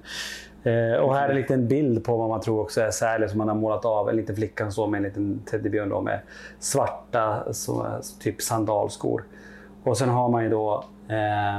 Eh, 0.64 1.00
och 1.00 1.16
här 1.16 1.26
är 1.26 1.30
en 1.30 1.36
liten 1.36 1.68
bild 1.68 2.04
på 2.04 2.18
vad 2.18 2.30
man 2.30 2.42
tror 2.42 2.62
också 2.62 2.82
är 2.82 2.92
särlig 2.92 3.30
som 3.30 3.38
man 3.38 3.48
har 3.48 3.56
målat 3.56 3.86
av. 3.86 4.10
En 4.10 4.16
liten 4.16 4.36
flicka 4.36 4.64
som 4.64 4.72
står 4.72 4.88
med 4.88 4.98
en 4.98 5.04
liten 5.04 5.40
teddybjörn 5.40 5.90
då 5.90 6.02
med 6.02 6.20
svarta 6.60 7.54
så, 7.54 7.88
typ 8.20 8.42
sandalskor. 8.42 9.24
Och 9.84 9.98
sen 9.98 10.10
har 10.10 10.30
man 10.30 10.44
ju 10.44 10.50
då 10.50 10.84
eh, 11.08 11.56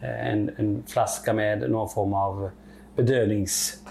en, 0.00 0.50
en, 0.56 0.82
flaska 0.86 1.32
med 1.32 1.70
någon 1.70 1.88
form 1.88 2.14
av 2.14 2.50
bedövnings... 2.96 3.84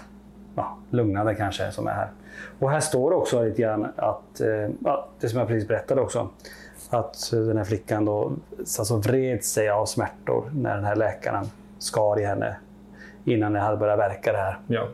Ja, 0.54 0.76
lugnande 0.90 1.34
kanske 1.34 1.70
som 1.70 1.86
är 1.86 1.92
här. 1.92 2.08
Och 2.58 2.70
här 2.70 2.80
står 2.80 3.10
det 3.10 3.16
också 3.16 3.42
lite 3.44 3.62
grann 3.62 3.86
att, 3.96 4.40
eh, 4.40 4.68
ja, 4.84 5.08
det 5.20 5.28
som 5.28 5.38
jag 5.38 5.48
precis 5.48 5.68
berättade 5.68 6.00
också, 6.00 6.28
att 6.90 7.28
den 7.30 7.56
här 7.56 7.64
flickan 7.64 8.04
då 8.04 8.32
alltså 8.78 8.96
vred 8.96 9.44
sig 9.44 9.68
av 9.70 9.86
smärtor 9.86 10.50
när 10.54 10.74
den 10.76 10.84
här 10.84 10.96
läkaren 10.96 11.44
skar 11.78 12.20
i 12.20 12.24
henne 12.24 12.56
innan 13.24 13.52
det 13.52 13.60
hade 13.60 13.76
börjat 13.76 13.98
verka 13.98 14.32
det 14.32 14.38
här 14.38 14.58
Ja. 14.66 14.88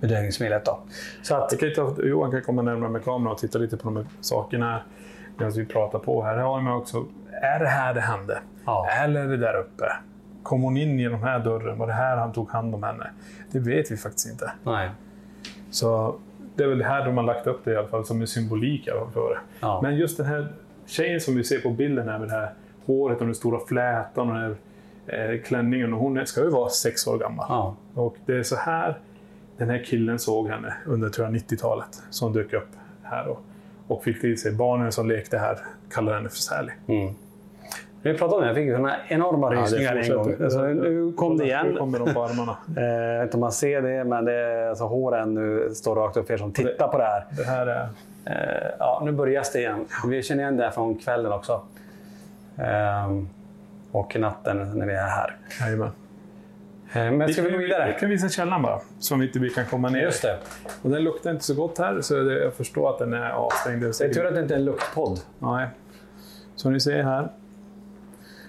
bedövningsmedlet. 0.00 0.64
Då. 0.64 0.78
Så 1.22 1.34
att, 1.34 1.52
Jag 1.52 1.74
kan 1.74 1.94
ta, 1.94 2.02
Johan 2.02 2.30
kan 2.30 2.42
komma 2.42 2.62
närmare 2.62 2.90
med 2.90 3.04
kameran 3.04 3.32
och 3.32 3.38
titta 3.38 3.58
lite 3.58 3.76
på 3.76 3.84
de 3.84 3.96
här 3.96 4.06
sakerna 4.20 4.80
medan 5.36 5.52
vi 5.52 5.66
pratar 5.66 5.98
på. 5.98 6.22
Här 6.22 6.36
har 6.36 6.60
man 6.60 6.72
också, 6.72 7.04
är 7.42 7.58
det 7.58 7.68
här 7.68 7.94
det 7.94 8.00
hände? 8.00 8.38
Ja. 8.64 8.86
Eller 9.04 9.20
är 9.20 9.28
det 9.28 9.36
där 9.36 9.56
uppe? 9.56 9.92
Kom 10.48 10.62
hon 10.62 10.76
in 10.76 10.98
genom 10.98 11.20
den 11.20 11.28
här 11.28 11.38
dörren? 11.38 11.78
Var 11.78 11.86
det 11.86 11.92
här 11.92 12.16
han 12.16 12.32
tog 12.32 12.50
hand 12.50 12.74
om 12.74 12.82
henne? 12.82 13.10
Det 13.50 13.58
vet 13.58 13.90
vi 13.90 13.96
faktiskt 13.96 14.30
inte. 14.30 14.52
nej. 14.64 14.90
Så 15.70 16.18
det 16.56 16.64
är 16.64 16.68
väl 16.68 16.82
här 16.82 17.04
de 17.04 17.16
har 17.16 17.24
lagt 17.24 17.46
upp 17.46 17.64
det 17.64 17.72
i 17.72 17.76
alla 17.76 17.88
fall 17.88 18.04
som 18.04 18.20
en 18.20 18.26
symbolik 18.26 18.86
i 18.86 18.90
alla 18.90 19.00
fall 19.00 19.12
för 19.12 19.30
det. 19.30 19.40
Ja. 19.60 19.80
Men 19.82 19.96
just 19.96 20.16
den 20.16 20.26
här 20.26 20.52
tjejen 20.86 21.20
som 21.20 21.34
vi 21.34 21.44
ser 21.44 21.60
på 21.60 21.70
bilden 21.70 22.08
här 22.08 22.18
med 22.18 22.28
det 22.28 22.34
här 22.34 22.52
håret 22.86 23.18
och 23.18 23.26
den 23.26 23.34
stora 23.34 23.60
flätan 23.66 24.28
och 24.28 24.34
den 24.34 24.44
här 24.44 24.56
eh, 25.06 25.40
klänningen. 25.42 25.94
Och 25.94 26.00
hon 26.00 26.26
ska 26.26 26.40
ju 26.40 26.50
vara 26.50 26.68
sex 26.68 27.06
år 27.06 27.18
gammal. 27.18 27.46
Ja. 27.48 27.76
Och 27.94 28.16
det 28.26 28.36
är 28.36 28.42
så 28.42 28.56
här 28.56 28.98
den 29.56 29.70
här 29.70 29.84
killen 29.84 30.18
såg 30.18 30.48
henne 30.48 30.74
under 30.86 31.08
tror 31.08 31.26
jag, 31.26 31.34
90-talet. 31.36 32.02
Som 32.10 32.32
dök 32.32 32.52
upp 32.52 32.68
här 33.02 33.28
och, 33.28 33.40
och 33.86 34.04
fick 34.04 34.20
till 34.20 34.40
sig 34.40 34.52
barnen 34.52 34.92
som 34.92 35.08
lekte 35.08 35.38
här 35.38 35.58
kallade 35.90 36.16
henne 36.16 36.28
för 36.28 36.36
Sally. 36.36 36.72
Mm. 36.86 37.14
Vi 38.02 38.14
pratade 38.14 38.34
om 38.36 38.40
det, 38.40 38.46
jag 38.46 38.56
fick 38.56 38.72
såna 38.76 38.96
enorma 39.08 39.50
rysningar 39.50 39.96
en 39.96 40.14
gång. 40.16 40.34
Alltså, 40.42 40.62
nu 40.62 41.12
kom 41.16 41.36
det 41.38 41.44
Nu 41.44 41.50
igen. 41.50 41.76
kommer 41.78 41.98
de 41.98 42.14
på 42.14 42.24
armarna. 42.24 42.56
Eh, 42.76 42.82
Jag 42.84 43.18
vet 43.18 43.22
inte 43.24 43.36
om 43.36 43.40
man 43.40 43.52
ser 43.52 43.82
det, 43.82 44.04
men 44.04 44.24
det 44.24 44.32
är, 44.34 44.68
alltså, 44.68 44.84
håren 44.84 45.34
nu 45.34 45.74
står 45.74 45.94
rakt 45.96 46.16
upp 46.16 46.26
för 46.26 46.34
er 46.34 46.38
som 46.38 46.52
tittar 46.52 46.88
på 46.88 46.98
det 46.98 47.04
här. 47.04 47.24
Det 47.36 47.44
här 47.44 47.66
är... 47.66 47.88
Eh, 48.24 48.70
ja, 48.78 49.02
nu 49.04 49.12
börjar 49.12 49.44
det 49.52 49.58
igen. 49.58 49.84
Vi 50.06 50.22
känner 50.22 50.42
igen 50.42 50.56
det 50.56 50.64
här 50.64 50.70
från 50.70 50.94
kvällen 50.98 51.32
också. 51.32 51.60
Ehm, 52.58 53.28
och 53.92 54.16
natten 54.20 54.70
när 54.78 54.86
vi 54.86 54.92
är 54.92 55.06
här. 55.06 55.36
Jajamän. 55.60 55.90
Eh, 56.92 57.10
men 57.12 57.32
ska 57.32 57.42
vi 57.42 57.48
gå 57.50 57.54
Jag 57.56 57.58
vidare? 57.62 57.92
kan 57.92 58.10
visa 58.10 58.28
källan 58.28 58.62
bara, 58.62 58.80
så 58.98 59.14
inte 59.14 59.38
vi 59.38 59.50
kan 59.50 59.64
komma 59.66 59.88
ner. 59.88 60.00
Just 60.02 60.22
det. 60.22 60.38
Och 60.82 60.90
den 60.90 61.04
luktar 61.04 61.30
inte 61.30 61.44
så 61.44 61.54
gott 61.54 61.78
här, 61.78 62.00
så 62.00 62.14
det, 62.14 62.42
jag 62.44 62.54
förstår 62.54 62.90
att 62.90 62.98
den 62.98 63.12
är 63.12 63.30
avstängd. 63.30 63.82
Det 63.82 64.00
är 64.00 64.14
tur 64.14 64.26
att 64.26 64.34
det 64.34 64.40
inte 64.40 64.54
är 64.54 64.58
en 64.58 64.64
luktpodd. 64.64 65.20
Nej. 65.38 65.66
Som 66.54 66.72
ni 66.72 66.80
ser 66.80 67.02
här. 67.02 67.28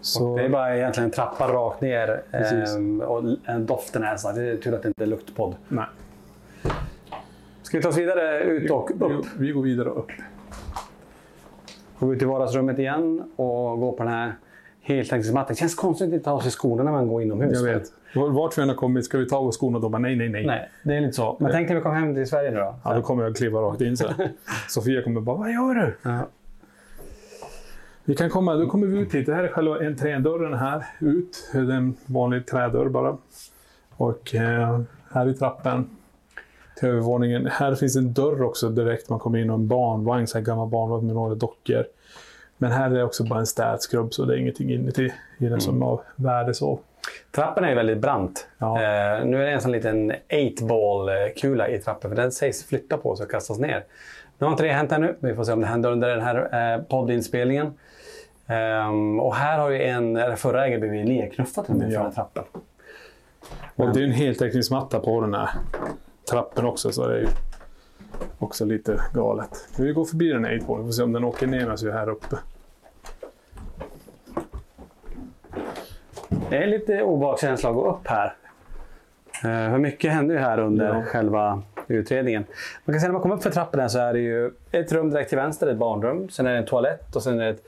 Så, 0.00 0.36
Det 0.36 0.44
är 0.44 0.48
bara 0.48 0.76
egentligen 0.76 1.04
en 1.04 1.10
trappa 1.10 1.48
rakt 1.52 1.80
ner. 1.80 2.22
Ehm, 2.32 3.00
och 3.00 3.22
en 3.44 3.66
doften 3.66 4.02
är 4.04 4.16
så. 4.16 4.32
Det 4.32 4.42
är 4.42 4.56
tur 4.56 4.74
att 4.74 4.82
det 4.82 4.88
inte 4.88 5.02
är 5.02 5.06
luktpodd. 5.06 5.54
nej. 5.68 5.84
Ska 7.62 7.76
vi 7.78 7.82
ta 7.82 7.88
oss 7.88 7.96
vidare 7.98 8.40
ut 8.40 8.70
och 8.70 8.90
upp? 8.90 9.26
Vi, 9.36 9.46
vi 9.46 9.52
går 9.52 9.62
vidare 9.62 9.88
upp. 9.88 10.10
Gå 11.98 12.14
ut 12.14 12.22
i 12.22 12.24
vardagsrummet 12.24 12.78
igen 12.78 13.22
och 13.36 13.80
gå 13.80 13.92
på 13.92 14.02
den 14.02 14.12
här 14.12 14.32
heltäckningsmattan. 14.80 15.48
Det 15.48 15.54
känns 15.58 15.74
konstigt 15.74 16.08
att 16.08 16.12
inte 16.12 16.24
ta 16.24 16.30
av 16.30 16.40
sig 16.40 16.50
skorna 16.50 16.82
när 16.82 16.92
man 16.92 17.08
går 17.08 17.22
inomhus. 17.22 17.52
Jag 17.54 17.62
vet. 17.74 17.92
Vart 18.14 18.58
vi 18.58 18.62
än 18.62 18.68
har 18.68 18.76
kommit, 18.76 19.04
ska 19.04 19.18
vi 19.18 19.28
ta 19.28 19.36
av 19.36 19.46
oss 19.46 19.56
skorna? 19.56 19.78
De 19.78 19.92
bara 19.92 19.98
nej, 19.98 20.16
nej, 20.16 20.28
nej. 20.28 20.46
Nej, 20.46 20.68
det 20.82 20.96
är 20.96 21.00
lite 21.00 21.12
så. 21.12 21.36
Men 21.40 21.52
tänk 21.52 21.68
när 21.68 21.76
vi 21.76 21.82
kommer 21.82 21.96
hem 21.96 22.14
till 22.14 22.26
Sverige 22.26 22.50
nu 22.50 22.56
då. 22.56 22.74
Ja, 22.84 22.94
då 22.94 23.02
kommer 23.02 23.24
jag 23.24 23.36
kliva 23.36 23.60
rakt 23.60 23.80
in 23.80 23.96
så 23.96 24.08
här. 24.08 24.30
Sofia 24.68 25.02
kommer 25.02 25.20
bara, 25.20 25.36
vad 25.36 25.50
gör 25.52 25.74
du? 25.74 25.96
Ja. 26.02 26.18
Vi 28.10 28.16
kan 28.16 28.30
komma, 28.30 28.54
då 28.54 28.66
kommer 28.66 28.86
vi 28.86 28.98
ut 28.98 29.14
hit. 29.14 29.26
Det 29.26 29.34
här 29.34 29.44
är 29.44 29.48
själva 29.48 29.78
entrédörren 29.78 30.54
här 30.54 30.84
ut. 30.98 31.50
Det 31.52 31.58
är 31.58 31.70
en 31.70 31.96
vanlig 32.06 32.46
trädörr 32.46 32.88
bara. 32.88 33.16
Och 33.96 34.34
eh, 34.34 34.80
här 35.12 35.26
är 35.26 35.32
trappen 35.32 35.90
till 36.76 36.88
övervåningen. 36.88 37.46
Här 37.46 37.74
finns 37.74 37.96
en 37.96 38.12
dörr 38.12 38.42
också 38.42 38.68
direkt 38.68 39.08
man 39.08 39.18
kommer 39.18 39.38
in 39.38 39.50
och 39.50 39.56
en 39.56 39.68
barnvagn, 39.68 40.26
så 40.26 40.38
här 40.38 40.44
gammal 40.44 40.68
barnvagn 40.68 41.06
med 41.06 41.14
några 41.14 41.34
dockor. 41.34 41.84
Men 42.58 42.72
här 42.72 42.90
är 42.90 42.94
det 42.94 43.04
också 43.04 43.24
bara 43.24 43.38
en 43.38 43.46
städskrubb 43.46 44.14
så 44.14 44.24
det 44.24 44.34
är 44.34 44.38
ingenting 44.38 44.70
inuti 44.70 45.12
i 45.38 45.46
den 45.46 45.60
som 45.60 45.82
av 45.82 46.00
värde 46.16 46.54
så. 46.54 46.80
Trappen 47.30 47.64
är 47.64 47.74
väldigt 47.74 47.98
brant. 47.98 48.48
Ja. 48.58 48.76
Eh, 48.76 49.24
nu 49.24 49.42
är 49.42 49.46
det 49.46 49.50
en 49.50 49.60
sån 49.60 49.72
liten 49.72 50.12
8-ball-kula 50.28 51.68
i 51.68 51.78
trappen 51.78 52.10
för 52.10 52.16
den 52.16 52.32
sägs 52.32 52.64
flytta 52.64 52.96
på 52.96 53.16
sig 53.16 53.24
och 53.24 53.30
kastas 53.30 53.58
ner. 53.58 53.84
Nu 54.38 54.44
har 54.46 54.52
inte 54.52 54.62
det 54.62 54.72
hänt 54.72 54.92
ännu. 54.92 55.16
Vi 55.20 55.34
får 55.34 55.44
se 55.44 55.52
om 55.52 55.60
det 55.60 55.66
händer 55.66 55.92
under 55.92 56.08
den 56.08 56.20
här 56.20 56.74
eh, 56.74 56.82
poddinspelningen. 56.82 57.72
Ehm, 58.50 59.20
och 59.20 59.34
här 59.34 59.58
har 59.58 59.70
ju 59.70 59.82
en, 59.82 60.16
eller 60.16 60.36
förra 60.36 60.66
ägaren 60.66 60.80
blivit 60.80 61.08
nedknuffad 61.08 61.64
till 61.64 61.74
och 61.74 61.80
med 61.80 61.92
Ja. 61.92 62.02
här 62.02 62.10
trappen. 62.10 62.44
Och 63.76 63.92
det 63.94 64.00
är 64.00 64.04
en 64.04 64.12
heltäckningsmatta 64.12 65.00
på 65.00 65.20
den 65.20 65.34
här 65.34 65.50
trappen 66.30 66.64
också 66.64 66.92
så 66.92 67.08
det 67.08 67.14
är 67.14 67.18
ju 67.20 67.26
också 68.38 68.64
lite 68.64 69.00
galet. 69.14 69.68
Men 69.76 69.86
vi 69.86 69.92
går 69.92 70.04
förbi 70.04 70.28
den 70.32 70.44
här 70.44 70.60
8 70.68 70.76
Vi 70.78 70.84
får 70.84 70.92
se 70.92 71.02
om 71.02 71.12
den 71.12 71.24
åker 71.24 71.46
ner 71.46 71.70
är 71.88 71.92
här 71.92 72.08
uppe. 72.08 72.36
Det 76.50 76.56
är 76.56 76.66
lite 76.66 77.02
obehagskänsla 77.02 77.68
att 77.68 77.74
gå 77.74 77.90
upp 77.90 78.06
här. 78.08 78.34
För 79.42 79.78
mycket 79.78 80.12
händer 80.12 80.34
ju 80.34 80.40
här 80.40 80.58
under 80.58 80.94
Ja. 80.94 81.02
själva 81.02 81.62
utredningen. 81.88 82.44
Man 82.84 82.94
kan 82.94 83.00
säga 83.00 83.08
när 83.08 83.12
man 83.12 83.22
kommer 83.22 83.34
upp 83.34 83.42
för 83.42 83.50
trappan 83.50 83.80
här 83.80 83.88
så 83.88 83.98
är 83.98 84.12
det 84.12 84.18
ju 84.20 84.50
ett 84.70 84.92
rum 84.92 85.10
direkt 85.10 85.28
till 85.28 85.38
vänster, 85.38 85.66
ett 85.66 85.76
barnrum. 85.76 86.28
Sen 86.28 86.46
är 86.46 86.52
det 86.52 86.58
en 86.58 86.66
toalett 86.66 87.16
och 87.16 87.22
sen 87.22 87.40
är 87.40 87.44
det 87.44 87.50
ett, 87.50 87.64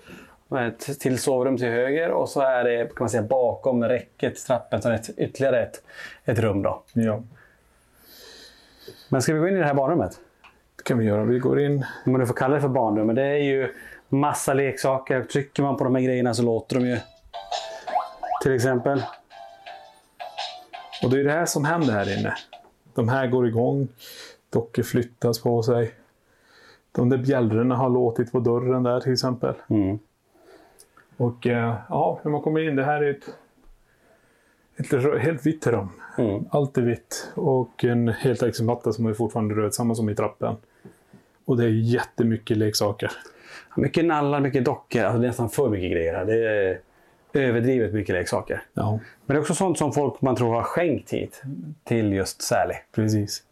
ett 0.56 1.00
till 1.00 1.18
sovrum 1.18 1.56
till 1.56 1.68
höger. 1.68 2.11
Och 2.11 2.28
så 2.28 2.40
är 2.40 2.64
det 2.64 2.87
kan 2.87 2.97
man 3.04 3.11
säga, 3.11 3.23
bakom 3.23 3.85
räcket 3.85 4.47
trappen 4.47 4.82
så 4.82 4.88
är 4.88 4.92
det 4.92 4.99
ett, 4.99 5.18
ytterligare 5.18 5.62
ett, 5.62 5.82
ett 6.25 6.38
rum. 6.38 6.62
Då. 6.62 6.82
Ja, 6.92 7.23
Men 9.09 9.23
ska 9.23 9.35
vi 9.35 9.40
gå 9.40 9.49
in 9.49 9.54
i 9.54 9.59
det 9.59 9.64
här 9.64 9.75
barnrummet? 9.75 10.18
det 10.82 10.88
kan 10.88 10.99
vi 10.99 11.04
göra. 11.04 11.25
Vi 11.25 11.38
går 11.38 11.61
in. 11.61 11.85
Om 12.06 12.12
man 12.12 12.21
nu 12.21 12.26
får 12.26 12.35
kalla 12.35 12.54
det 12.54 12.61
för 12.61 12.68
barnrum. 12.68 13.06
Men 13.06 13.16
det 13.16 13.23
är 13.23 13.37
ju 13.37 13.75
massa 14.09 14.54
leksaker. 14.54 15.23
Trycker 15.23 15.62
man 15.62 15.76
på 15.76 15.85
de 15.85 15.94
här 15.94 16.02
grejerna 16.02 16.35
så 16.35 16.42
låter 16.42 16.76
de 16.76 16.87
ju. 16.87 16.99
Till 18.42 18.54
exempel. 18.54 19.02
Och 21.02 21.11
det 21.11 21.21
är 21.21 21.25
det 21.25 21.32
här 21.32 21.47
som 21.47 21.64
händer 21.64 21.92
här 21.92 22.18
inne. 22.18 22.35
De 22.94 23.09
här 23.09 23.26
går 23.26 23.49
igång. 23.49 23.88
Dockor 24.50 24.82
flyttas 24.82 25.42
på 25.42 25.62
sig. 25.62 25.94
De 26.92 27.09
där 27.09 27.18
bjällrorna 27.18 27.76
har 27.76 27.88
låtit 27.88 28.32
på 28.32 28.40
dörren 28.40 28.82
där 28.82 29.00
till 29.00 29.12
exempel. 29.12 29.54
Mm. 29.71 29.99
Och 31.22 31.46
eh, 31.46 31.74
ja, 31.88 32.20
när 32.22 32.32
man 32.32 32.40
kommer 32.40 32.68
in, 32.68 32.76
det 32.76 32.84
här 32.84 33.02
är 33.02 33.10
ett, 33.10 33.24
ett 34.76 35.22
helt 35.22 35.46
vitt 35.46 35.66
rum. 35.66 35.88
Mm. 36.18 36.44
Allt 36.50 36.78
är 36.78 36.82
vitt. 36.82 37.32
Och 37.34 37.84
en 37.84 38.08
heltäckningsmatta 38.08 38.92
som 38.92 39.06
är 39.06 39.14
fortfarande 39.14 39.54
röd, 39.54 39.74
samma 39.74 39.94
som 39.94 40.08
i 40.08 40.14
trappen. 40.14 40.56
Och 41.44 41.56
det 41.56 41.64
är 41.64 41.68
jättemycket 41.68 42.56
leksaker. 42.56 43.10
Mycket 43.76 44.04
nallar, 44.04 44.40
mycket 44.40 44.64
dockor. 44.64 45.02
Alltså 45.02 45.18
det 45.18 45.26
är 45.26 45.28
nästan 45.28 45.50
för 45.50 45.70
mycket 45.70 45.92
grejer 45.92 46.14
här. 46.14 46.24
Det 46.24 47.40
är 47.40 47.48
överdrivet 47.48 47.94
mycket 47.94 48.12
leksaker. 48.12 48.62
Ja, 48.74 48.90
Men 49.26 49.34
det 49.34 49.38
är 49.38 49.40
också 49.40 49.54
sånt 49.54 49.78
som 49.78 49.92
folk 49.92 50.20
man 50.20 50.36
tror 50.36 50.54
har 50.54 50.62
skänkt 50.62 51.10
hit 51.10 51.42
till 51.84 52.12
just 52.12 52.42
Sally. 52.42 52.74
precis. 52.94 53.42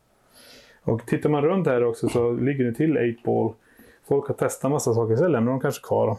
Och 0.83 1.07
tittar 1.07 1.31
man 1.31 1.43
runt 1.43 1.67
här 1.67 1.85
också 1.85 2.09
så 2.09 2.33
ligger 2.33 2.65
det 2.65 2.73
till 2.73 2.99
8-ball. 2.99 3.55
Folk 4.09 4.29
har 4.29 4.35
testat 4.35 4.71
massa 4.71 4.95
saker, 4.95 5.17
sen 5.17 5.33
lämnar 5.33 5.53
de 5.53 5.61
kanske 5.61 5.87
kvar 5.87 6.07
dem. 6.07 6.17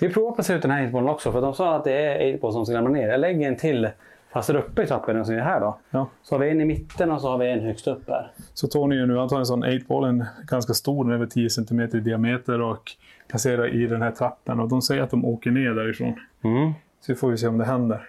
Ska 0.00 0.08
vi 0.08 0.14
prova 0.14 0.28
att 0.28 0.34
placera 0.34 0.56
ut 0.56 0.62
den 0.62 0.70
här 0.70 0.94
8 0.94 1.10
också? 1.10 1.32
För 1.32 1.40
de 1.40 1.54
sa 1.54 1.76
att 1.76 1.84
det 1.84 1.92
är 1.92 2.38
8 2.38 2.52
som 2.52 2.66
ska 2.66 2.74
lämna 2.74 2.90
ner. 2.90 3.08
Jag 3.08 3.20
lägger 3.20 3.48
en 3.48 3.56
till 3.56 3.88
fast 4.32 4.46
där 4.46 4.56
uppe 4.56 4.82
i 4.82 4.86
trappan 4.86 5.24
som 5.24 5.34
är 5.34 5.40
här 5.40 5.60
då. 5.60 5.78
Ja. 5.90 6.08
Så 6.22 6.34
har 6.34 6.40
vi 6.40 6.50
en 6.50 6.60
i 6.60 6.64
mitten 6.64 7.10
och 7.10 7.20
så 7.20 7.28
har 7.28 7.38
vi 7.38 7.50
en 7.50 7.60
högst 7.60 7.86
upp 7.86 8.08
här. 8.08 8.32
Så 8.54 8.68
Tony 8.68 9.06
nu, 9.06 9.16
han 9.16 9.28
tar 9.28 9.38
en 9.38 9.46
sån 9.46 9.64
8-ball, 9.64 10.04
en 10.04 10.24
ganska 10.46 10.74
stor, 10.74 11.04
den 11.04 11.10
är 11.10 11.16
över 11.16 11.26
10 11.26 11.50
cm 11.50 11.80
i 11.80 11.86
diameter 11.86 12.60
och 12.60 12.92
placerar 13.28 13.74
i 13.74 13.86
den 13.86 14.02
här 14.02 14.10
trappen. 14.10 14.60
Och 14.60 14.68
de 14.68 14.82
säger 14.82 15.02
att 15.02 15.10
de 15.10 15.24
åker 15.24 15.50
ner 15.50 15.70
därifrån. 15.70 16.14
Mm. 16.44 16.72
Så 17.00 17.14
får 17.14 17.30
vi 17.30 17.36
se 17.36 17.46
om 17.46 17.58
det 17.58 17.64
händer. 17.64 18.08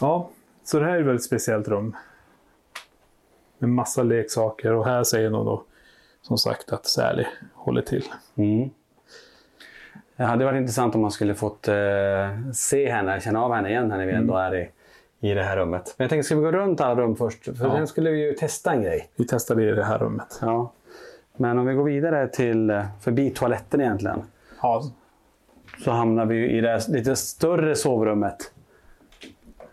Ja, 0.00 0.30
så 0.64 0.78
det 0.78 0.84
här 0.84 0.92
är 0.92 1.00
ett 1.00 1.06
väldigt 1.06 1.24
speciellt 1.24 1.68
rum. 1.68 1.96
Med 3.58 3.70
massa 3.70 4.02
leksaker 4.02 4.72
och 4.72 4.86
här 4.86 5.04
säger 5.04 5.30
de 5.30 5.44
då 5.44 5.62
som 6.22 6.38
sagt 6.38 6.72
att 6.72 6.86
Sally 6.86 7.24
håller 7.54 7.82
till. 7.82 8.04
Mm. 8.36 8.70
Det 10.18 10.24
hade 10.24 10.44
varit 10.44 10.56
intressant 10.60 10.94
om 10.94 11.00
man 11.00 11.10
skulle 11.10 11.34
fått 11.34 11.68
eh, 11.68 11.74
se 12.52 12.90
henne, 12.92 13.20
känna 13.20 13.44
av 13.44 13.52
henne 13.54 13.68
igen 13.68 13.88
när 13.88 14.06
vi 14.06 14.12
ändå 14.12 14.36
är 14.36 14.54
i, 14.56 14.68
i 15.20 15.34
det 15.34 15.42
här 15.42 15.56
rummet. 15.56 15.94
Men 15.98 16.04
jag 16.04 16.10
tänkte, 16.10 16.26
ska 16.26 16.36
vi 16.36 16.42
gå 16.42 16.52
runt 16.52 16.80
alla 16.80 17.00
rum 17.02 17.16
först? 17.16 17.44
För 17.44 17.64
Ja. 17.66 17.76
sen 17.76 17.86
skulle 17.86 18.10
vi 18.10 18.20
ju 18.26 18.32
testa 18.32 18.72
en 18.72 18.82
grej. 18.82 19.08
Vi 19.16 19.24
testar 19.26 19.54
det 19.54 19.62
i 19.62 19.70
det 19.72 19.84
här 19.84 19.98
rummet. 19.98 20.38
Ja. 20.42 20.72
Men 21.36 21.58
om 21.58 21.66
vi 21.66 21.74
går 21.74 21.84
vidare 21.84 22.28
till 22.28 22.70
eh, 22.70 22.84
förbi 23.00 23.30
toaletten 23.30 23.80
egentligen. 23.80 24.22
Ja, 24.62 24.82
Så 25.84 25.90
hamnar 25.90 26.26
vi 26.26 26.48
i 26.50 26.60
det 26.60 26.88
lite 26.88 27.16
större 27.16 27.74
sovrummet. 27.74 28.52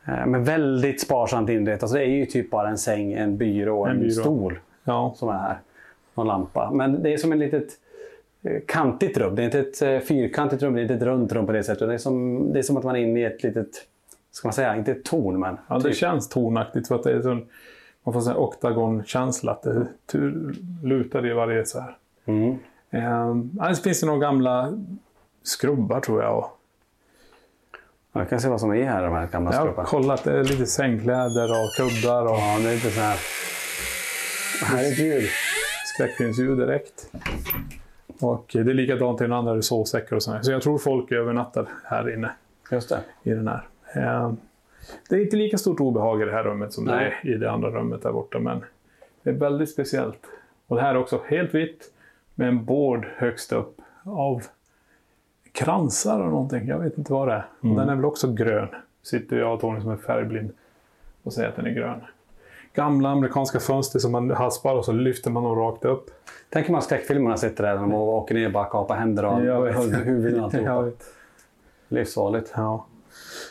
Eh, 0.08 0.26
Men 0.26 0.44
väldigt 0.44 1.02
sparsamt 1.02 1.50
inrett. 1.50 1.84
Alltså 1.84 1.98
det 1.98 2.04
är 2.04 2.10
ju 2.10 2.26
typ 2.26 2.52
bara 2.52 2.70
en 2.70 2.78
säng, 2.78 3.14
en 3.14 3.38
byrå 3.38 3.80
och 3.80 3.90
en, 3.90 3.96
En 3.96 4.02
byrå. 4.02 4.12
stol 4.22 4.60
ja, 4.84 5.14
som 5.18 5.30
är 5.30 5.38
här. 5.38 5.58
Och 6.14 6.26
lampa. 6.26 6.72
Men 6.72 7.04
det 7.04 7.14
är 7.14 7.18
som 7.18 7.32
ett 7.32 7.38
litet 7.40 7.68
kantigt 8.68 9.18
rum. 9.18 9.36
Det 9.36 9.42
är 9.42 9.46
inte 9.46 9.60
ett 9.60 9.82
eh, 9.82 10.00
fyrkantigt 10.00 10.64
rum, 10.64 10.74
det 10.74 10.80
är 10.80 10.82
inte 10.82 10.94
ett 10.94 11.02
runt 11.02 11.32
rum 11.32 11.46
på 11.46 11.52
det 11.52 11.64
sättet. 11.64 11.88
Det 11.88 11.94
är 11.94 11.98
som, 11.98 12.44
det 12.54 12.60
är 12.60 12.64
som 12.64 12.78
att 12.78 12.84
man 12.84 12.96
är 12.96 13.00
inne 13.00 13.20
i 13.20 13.24
ett 13.24 13.44
litet, 13.44 13.68
ska 14.32 14.48
man 14.48 14.54
säga, 14.54 14.76
inte 14.76 14.92
ett 14.92 15.04
torn 15.06 15.40
men 15.40 15.58
ja 15.68 15.76
det 15.78 15.82
typ. 15.84 15.96
känns 15.96 16.30
tonaktigt 16.30 16.88
för 16.88 16.96
att 16.96 17.04
det 17.04 17.12
är 17.12 17.22
sån, 17.22 17.46
man 18.04 18.14
får 18.14 18.32
en 18.32 18.38
oktagonkänsla. 18.38 19.52
Att 19.52 19.62
det 19.64 19.88
tur- 20.06 20.56
lutar 20.84 21.26
i 21.28 21.34
varje 21.34 21.66
så 21.66 21.80
här. 21.80 21.98
Mm. 22.26 22.56
Ehm, 22.92 23.52
annars 23.62 23.82
finns 23.82 24.00
det 24.02 24.06
några 24.08 24.20
gamla 24.20 24.74
skrubbar 25.44 26.00
tror 26.00 26.22
jag. 26.24 26.38
Och 26.38 26.52
Ja, 28.14 28.22
Jag 28.22 28.30
kan 28.30 28.40
se 28.42 28.48
vad 28.50 28.60
som 28.60 28.72
är 28.74 28.84
här, 28.84 29.04
de 29.04 29.14
här 29.14 29.28
gamla 29.28 29.52
jag 29.54 29.60
har 29.60 29.66
skrubbarna. 29.66 29.88
kollat, 29.88 30.24
det 30.24 30.40
är 30.40 30.44
lite 30.44 30.66
sängkläder 30.66 31.50
och 31.52 31.70
kuddar 31.78 32.22
och 32.26 32.30
Ja, 32.38 32.58
det 32.64 32.70
är 32.70 32.74
lite 32.76 32.90
så 32.92 33.02
här. 33.02 33.18
Herregud. 34.64 35.30
skräckfilmsljud 35.96 36.58
direkt. 36.58 37.10
Och 38.22 38.46
det 38.54 38.60
är 38.60 38.64
likadant 38.74 39.22
i 39.22 39.24
den 39.24 39.34
andra, 39.34 39.54
det 39.54 39.60
är 39.60 39.62
sovsäckar 39.62 40.16
och 40.16 40.24
sånt. 40.24 40.46
Så 40.46 40.52
jag 40.52 40.62
tror 40.62 40.78
folk 40.78 41.12
övernattar 41.12 41.68
här 41.84 42.14
inne 42.14 42.32
Just 42.72 42.90
det. 42.90 43.00
i 43.24 43.30
den 43.30 43.48
här. 43.48 43.68
Eh, 43.96 44.34
Det 45.10 45.16
är 45.16 45.22
inte 45.22 45.38
lika 45.38 45.58
stort 45.58 45.80
obehag 45.80 46.22
i 46.22 46.26
det 46.26 46.32
här 46.32 46.44
rummet 46.44 46.74
som 46.74 46.84
Nej. 46.86 47.20
det 47.24 47.30
är 47.30 47.36
i 47.36 47.38
det 47.38 47.52
andra 47.52 47.70
rummet 47.70 48.02
där 48.04 48.12
borta, 48.12 48.40
men 48.40 48.64
det 49.24 49.30
är 49.30 49.34
väldigt 49.34 49.70
speciellt. 49.70 50.20
Och 50.68 50.76
det 50.76 50.82
här 50.82 50.96
är 50.96 50.98
också 50.98 51.22
helt 51.28 51.54
vitt 51.56 51.92
med 52.36 52.48
en 52.48 52.66
bord 52.66 53.08
högst 53.18 53.52
upp 53.54 53.82
av 54.04 54.44
kransar 55.52 56.20
och 56.20 56.30
någonting. 56.32 56.68
Jag 56.68 56.80
vet 56.80 56.98
inte 56.98 57.14
vad 57.14 57.28
det 57.28 57.34
är. 57.34 57.46
Och 57.60 57.76
den 57.76 57.90
är 57.90 57.96
väl 57.96 58.06
också 58.06 58.34
grön. 58.34 58.68
Sitter 59.04 59.38
jag 59.38 59.54
och 59.54 59.60
Tony 59.62 59.82
som 59.82 59.90
är 59.92 59.98
färgblind 59.98 60.52
och 61.24 61.34
säger 61.34 61.50
att 61.50 61.56
den 61.56 61.66
är 61.66 61.72
grön. 61.72 62.02
Gamla 62.76 63.10
amerikanska 63.10 63.60
fönster 63.60 64.00
som 64.00 64.12
man 64.12 64.32
haspar 64.32 64.76
och 64.76 64.86
så 64.86 64.92
lyfter 64.92 65.32
man 65.32 65.44
dem 65.44 65.56
rakt 65.56 65.86
upp. 65.86 66.10
Tänk 66.50 66.68
hur 66.68 66.72
man 66.72 66.82
skräckfilmerna 66.82 67.38
sitter 67.38 67.64
där 67.64 67.76
när 67.76 67.82
de 67.82 67.94
åker 67.94 68.36
ner 68.36 68.46
och 68.46 68.52
bara 68.52 68.66
kapar 68.66 68.96
händer 68.96 69.26
och 69.26 69.40
huvuden 70.06 70.40
och 70.40 70.46
alltihopa. 70.46 70.92
Livsfarligt. 71.88 72.54
Ja. 72.56 72.86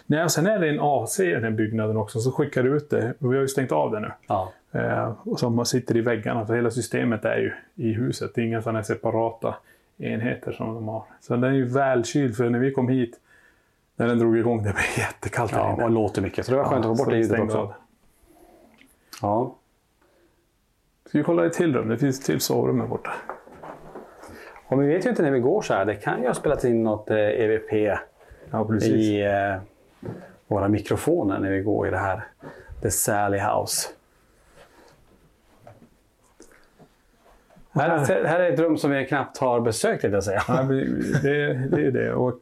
Nej, 0.07 0.25
och 0.25 0.31
sen 0.31 0.47
är 0.47 0.59
det 0.59 0.69
en 0.69 0.81
AC 0.81 1.21
i 1.21 1.31
den 1.31 1.45
här 1.45 1.51
byggnaden 1.51 1.97
också, 1.97 2.21
så 2.21 2.33
skickar 2.33 2.63
det 2.63 2.69
ut 2.69 2.91
det. 2.91 3.15
Vi 3.19 3.27
har 3.27 3.35
ju 3.35 3.49
stängt 3.49 3.73
av 3.73 3.91
det 3.91 4.01
nu. 4.01 4.11
Ja. 4.27 4.53
Eh, 4.73 5.13
och 5.23 5.39
som 5.39 5.65
sitter 5.65 5.97
i 5.97 6.01
väggarna, 6.01 6.47
för 6.47 6.55
hela 6.55 6.71
systemet 6.71 7.25
är 7.25 7.37
ju 7.37 7.53
i 7.75 7.93
huset. 7.93 8.31
Det 8.35 8.41
är 8.41 8.45
inga 8.45 8.63
sådana 8.63 8.83
separata 8.83 9.55
enheter 9.99 10.53
som 10.53 10.75
de 10.75 10.89
har. 10.89 11.03
Så 11.21 11.37
den 11.37 11.45
är 11.45 11.53
ju 11.53 11.65
välkyld, 11.65 12.37
för 12.37 12.51
när 12.51 12.59
vi 12.59 12.73
kom 12.73 12.89
hit, 12.89 13.21
när 13.97 14.07
den 14.07 14.19
drog 14.19 14.39
igång, 14.39 14.57
det 14.57 14.63
blev 14.63 15.07
jättekallt 15.07 15.53
ja, 15.53 15.85
och 15.85 15.91
låter 15.91 16.23
mycket. 16.23 16.47
Så 16.47 16.53
det 16.53 16.59
var 16.59 16.65
skönt 16.65 16.87
att 16.87 16.99
få 16.99 17.05
bort 17.05 17.11
det 17.13 17.19
ljudet 17.19 17.41
också. 17.41 17.59
av. 17.59 17.75
Ja. 19.22 19.57
Ska 21.07 21.18
vi 21.18 21.24
kolla 21.24 21.46
ett 21.46 21.53
till 21.53 21.74
rum? 21.74 21.88
Det 21.88 21.98
finns 21.98 22.20
till 22.20 22.40
sovrum 22.40 22.81
här 22.81 22.87
borta. 22.87 23.12
Och 24.66 24.83
vi 24.83 24.87
vet 24.87 25.07
ju 25.07 25.11
inte 25.11 25.22
när 25.22 25.31
vi 25.31 25.40
går 25.40 25.62
så 25.62 25.74
här. 25.74 25.85
Det 25.85 25.94
kan 25.94 26.20
ju 26.20 26.27
ha 26.27 26.35
spelat 26.35 26.64
in 26.64 26.83
något 26.83 27.11
eh, 27.11 27.16
EVP 27.16 27.98
Ja, 28.50 28.74
i 28.83 29.24
eh, 29.24 29.57
våra 30.46 30.68
mikrofoner 30.68 31.38
när 31.38 31.50
vi 31.50 31.61
går 31.61 31.88
i 31.88 31.90
det 31.90 31.98
här 31.98 32.24
The 32.83 32.90
Sally 32.90 33.38
House. 33.38 33.88
Här, 37.70 38.24
här 38.27 38.40
är 38.40 38.53
ett 38.53 38.61
rum 38.61 38.79
som 38.79 38.90
vi 38.90 39.07
knappt 39.07 39.38
har 39.38 39.61
besökt, 39.61 40.05
vill 40.05 40.12
jag 40.12 40.24
säga. 40.24 40.42
Ja, 40.48 40.62
det, 40.62 41.55
det 41.55 41.87
är 41.87 41.90
det. 41.90 42.14
Och 42.14 42.40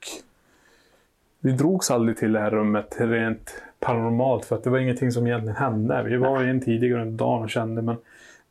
vi 1.41 1.53
drogs 1.53 1.91
aldrig 1.91 2.17
till 2.17 2.33
det 2.33 2.41
här 2.41 2.51
rummet 2.51 2.97
rent 2.99 3.63
paranormalt 3.83 4.45
för 4.45 4.57
att 4.57 4.65
det 4.65 4.71
var 4.71 4.79
ingenting 4.79 5.13
som 5.13 5.27
egentligen 5.27 5.57
hände. 5.57 6.03
Vi 6.03 6.17
var 6.17 6.49
in 6.51 6.61
tidigare 6.61 7.03
under 7.03 7.19
dagen 7.19 7.43
och 7.43 7.51
kände 7.51 7.83
men 7.83 7.97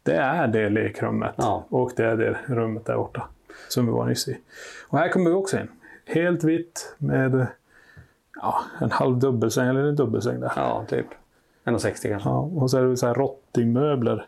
det 0.04 0.16
är 0.16 0.48
det 0.48 0.70
lekrummet 0.70 1.34
Ja. 1.38 1.66
och 1.70 1.92
det 1.96 2.06
är 2.06 2.16
det 2.18 2.38
rummet 2.46 2.86
där 2.86 2.96
borta 2.96 3.28
som 3.68 3.86
vi 3.86 3.92
var 3.92 4.06
nyss 4.06 4.28
i. 4.28 4.38
Och 4.88 4.98
här 4.98 5.10
kommer 5.10 5.30
vi 5.30 5.36
också 5.36 5.60
in. 5.60 5.68
Helt 6.06 6.44
vitt 6.44 6.96
med 6.98 7.48
ja, 8.42 8.62
en 8.82 8.92
halv 8.92 9.20
dubbelsäng 9.20 9.68
eller 9.68 9.84
en 9.84 9.96
dubbelsäng 9.96 10.40
där. 10.40 10.52
Ja, 10.56 10.86
typ. 10.88 11.06
1,60 11.66 12.10
kanske. 12.10 12.30
Ja, 12.30 12.38
och 12.40 12.72
så 12.72 12.78
är 12.78 12.84
det 12.84 12.98
så 12.98 13.08
här 13.08 13.14
rottingmöbler. 13.14 14.26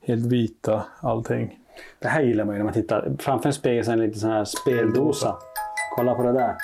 Helt 0.00 0.26
vita, 0.26 0.86
allting. 1.00 1.58
Det 1.98 2.08
här 2.08 2.22
gillar 2.22 2.44
man 2.44 2.54
ju 2.54 2.58
när 2.58 2.64
man 2.64 2.74
tittar. 2.74 3.12
Framför 3.18 3.48
en 3.48 3.52
spegel 3.52 3.84
så 3.84 3.92
är 3.92 3.96
det 3.96 4.02
en 4.02 4.06
liten 4.06 4.20
sån 4.20 4.30
här 4.30 4.44
speldosa. 4.44 5.36
Kolla 5.96 6.14
på 6.14 6.22
det 6.22 6.32
där. 6.32 6.54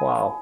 Wow. 0.00 0.32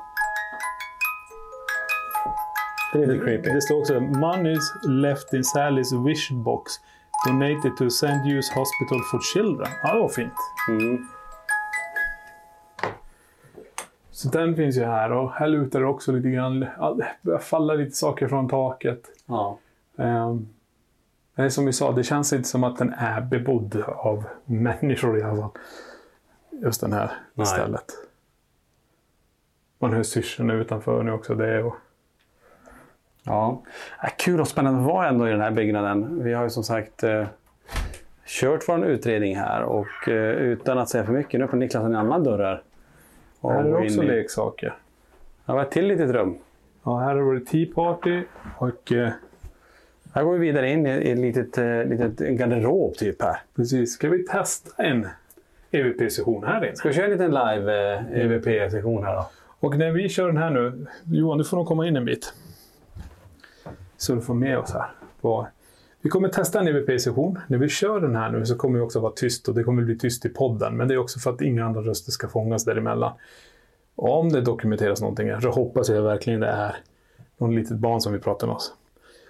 Det 2.92 3.03
är 3.03 3.07
lite 3.07 3.24
creepy. 3.24 3.51
Det 3.51 3.61
står 3.61 3.81
också 3.81 4.01
“Monies 4.01 4.72
left 4.83 5.33
in 5.33 5.42
Sally's 5.42 6.07
wish 6.07 6.31
box 6.31 6.72
donated 7.27 7.77
to 7.79 7.87
St. 7.87 8.07
Hughes 8.07 8.51
Hospital 8.51 9.01
for 9.11 9.20
Children”. 9.35 9.68
Ja, 9.83 9.94
det 9.94 10.01
var 10.01 10.09
fint. 10.09 10.33
Mm. 10.68 11.07
Så 14.11 14.29
den 14.29 14.57
finns 14.57 14.77
ju 14.77 14.85
här 14.85 15.12
och 15.12 15.33
här 15.33 15.48
lutar 15.48 15.81
det 15.81 15.87
också 15.87 16.12
lite 16.12 16.31
grann. 16.31 16.61
Det 16.61 17.07
börjar 17.22 17.38
falla 17.38 17.74
lite 17.74 17.96
saker 17.96 18.29
från 18.29 18.48
taket. 18.48 19.03
Ja. 19.27 19.59
Um, 19.96 20.48
det 21.35 21.42
är 21.42 21.48
som 21.48 21.66
vi 21.66 21.72
sa, 21.72 21.92
det 21.92 22.05
känns 22.05 22.33
inte 22.33 22.48
som 22.48 22.64
att 22.64 22.79
den 22.79 22.92
är 22.92 23.20
bebodd 23.20 23.85
av 23.87 24.24
människor 24.44 25.18
i 25.18 25.22
alla 25.22 25.42
fall. 25.42 25.51
Just 26.51 26.81
den 26.81 26.92
här 26.92 27.11
Nej. 27.35 27.46
stället. 27.46 27.85
Man 29.79 29.92
hör 29.92 30.03
syrsorna 30.03 30.55
utanför 30.55 31.03
nu 31.03 31.12
också. 31.12 31.35
Det 31.35 31.48
är, 31.48 31.64
och, 31.64 31.74
Ja. 33.28 33.62
Ja, 34.02 34.08
Kul 34.18 34.40
och 34.40 34.48
spännande 34.48 34.80
vara 34.92 35.08
ändå 35.08 35.28
i 35.28 35.30
den 35.30 35.40
här 35.40 35.50
byggnaden. 35.50 36.22
Vi 36.24 36.32
har 36.32 36.44
ju 36.44 36.50
som 36.50 36.62
sagt 36.64 37.02
eh, 37.04 37.26
kört 38.26 38.68
vår 38.68 38.84
utredning 38.86 39.36
här 39.36 39.62
och 39.62 40.08
eh, 40.08 40.30
utan 40.32 40.78
att 40.78 40.88
säga 40.88 41.04
för 41.04 41.12
mycket, 41.12 41.38
nu 41.40 41.44
öppnar 41.44 41.58
Niklas 41.60 41.84
en 41.84 41.96
annan 41.96 42.24
dörr 42.24 42.38
här. 42.38 42.62
Och 43.40 43.52
här 43.52 43.60
är 43.64 43.64
det 43.70 43.76
också 43.76 44.02
i- 44.02 44.06
leksaker. 44.06 44.74
Vi 45.46 45.52
har 45.52 45.62
ett 45.62 45.70
till 45.70 45.86
litet 45.86 46.10
rum. 46.10 46.38
Ja, 46.84 46.98
här 46.98 47.16
har 47.16 47.34
det 47.34 47.40
Tea 47.44 47.66
Party 47.74 48.22
och 48.58 48.92
eh, 48.92 49.08
Här 50.14 50.24
går 50.24 50.32
vi 50.32 50.38
vidare 50.38 50.70
in 50.70 50.86
i 50.86 50.90
ett 51.10 51.18
litet, 51.18 51.58
eh, 51.58 51.84
litet 51.84 52.20
en 52.20 52.36
garderob 52.36 52.94
typ 52.94 53.22
här. 53.22 53.36
precis. 53.56 53.92
Ska 53.92 54.08
vi 54.08 54.24
testa 54.26 54.82
en 54.82 55.06
EVP-session 55.70 56.44
här 56.44 56.64
inne? 56.66 56.76
Ska 56.76 56.88
vi 56.88 56.94
köra 56.94 57.04
en 57.04 57.10
liten 57.10 57.30
live 57.30 57.94
eh, 57.94 58.20
EVP-session 58.24 59.04
här 59.04 59.14
då? 59.14 59.28
Och 59.60 59.78
när 59.78 59.90
vi 59.90 60.08
kör 60.08 60.26
den 60.26 60.36
här 60.36 60.50
nu, 60.50 60.86
Johan 61.04 61.38
du 61.38 61.44
får 61.44 61.56
nog 61.56 61.66
komma 61.66 61.86
in 61.86 61.96
en 61.96 62.04
bit. 62.04 62.34
Så 63.98 64.14
du 64.14 64.20
får 64.20 64.34
med 64.34 64.58
oss 64.58 64.72
här. 64.72 64.90
På. 65.20 65.48
Vi 66.00 66.11
kommer 66.11 66.28
testa 66.28 66.61
en 66.61 66.68
EVP-session. 66.68 67.38
När 67.46 67.58
vi 67.58 67.68
kör 67.68 68.00
den 68.00 68.16
här 68.16 68.30
nu 68.30 68.46
så 68.46 68.56
kommer 68.56 68.78
det 68.78 68.84
också 68.84 69.00
vara 69.00 69.12
tyst 69.12 69.48
och 69.48 69.54
det 69.54 69.64
kommer 69.64 69.82
bli 69.82 69.98
tyst 69.98 70.24
i 70.24 70.28
podden. 70.28 70.76
Men 70.76 70.88
det 70.88 70.94
är 70.94 70.98
också 70.98 71.18
för 71.18 71.30
att 71.30 71.40
inga 71.40 71.64
andra 71.64 71.80
röster 71.80 72.12
ska 72.12 72.28
fångas 72.28 72.64
däremellan. 72.64 73.12
Om 73.94 74.28
det 74.28 74.40
dokumenteras 74.40 75.00
någonting 75.00 75.40
så 75.40 75.50
hoppas 75.50 75.88
jag 75.88 76.02
verkligen 76.02 76.40
det 76.40 76.46
är 76.46 76.76
någon 77.38 77.54
litet 77.54 77.76
barn 77.76 78.00
som 78.00 78.12
vill 78.12 78.22
prata 78.22 78.46
med 78.46 78.54
oss. 78.54 78.72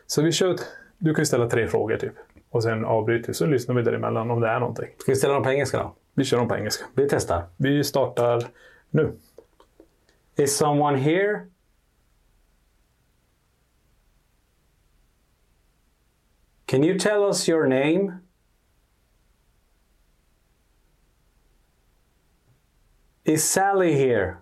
Så 0.07 0.23
vi 0.23 0.33
kör, 0.33 0.57
du 0.99 1.15
kan 1.15 1.27
ställa 1.27 1.49
tre 1.49 1.69
frågor 1.69 1.97
typ. 1.97 2.15
Och 2.51 2.63
sen 2.63 2.85
avbryter 2.85 3.27
vi, 3.27 3.35
så 3.35 3.47
lyssnar 3.47 3.75
vi 3.75 3.83
däremellan 3.83 4.31
om 4.31 4.41
det 4.41 4.49
är 4.49 4.61
någonting. 4.61 4.89
Ska 4.99 5.13
vi 5.13 5.17
ställa 5.17 5.35
dem 5.35 5.43
på 5.43 5.51
engelska 5.51 5.79
då? 5.79 5.95
Vi 6.15 6.25
kör 6.25 6.39
dem 6.39 6.49
på 6.49 6.57
engelska. 6.57 6.85
Vi 6.95 7.09
testar. 7.09 7.43
Vi 7.57 7.85
startar 7.85 8.45
nu. 8.91 9.13
Is 10.37 10.57
someone 10.57 10.99
here? 10.99 11.41
Can 16.69 16.83
you 16.83 16.99
tell 16.99 17.25
us 17.25 17.49
your 17.49 17.67
name? 17.67 18.21
Is 23.25 23.43
Sally 23.43 23.95
here? 23.95 24.37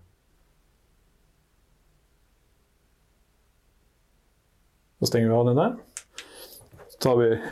Då 4.99 5.07
stänger 5.07 5.29
vi 5.29 5.35
av 5.35 5.47
den 5.47 5.57
där. 5.57 5.77
Så 6.89 6.99
tar 6.99 7.17
vi, 7.17 7.43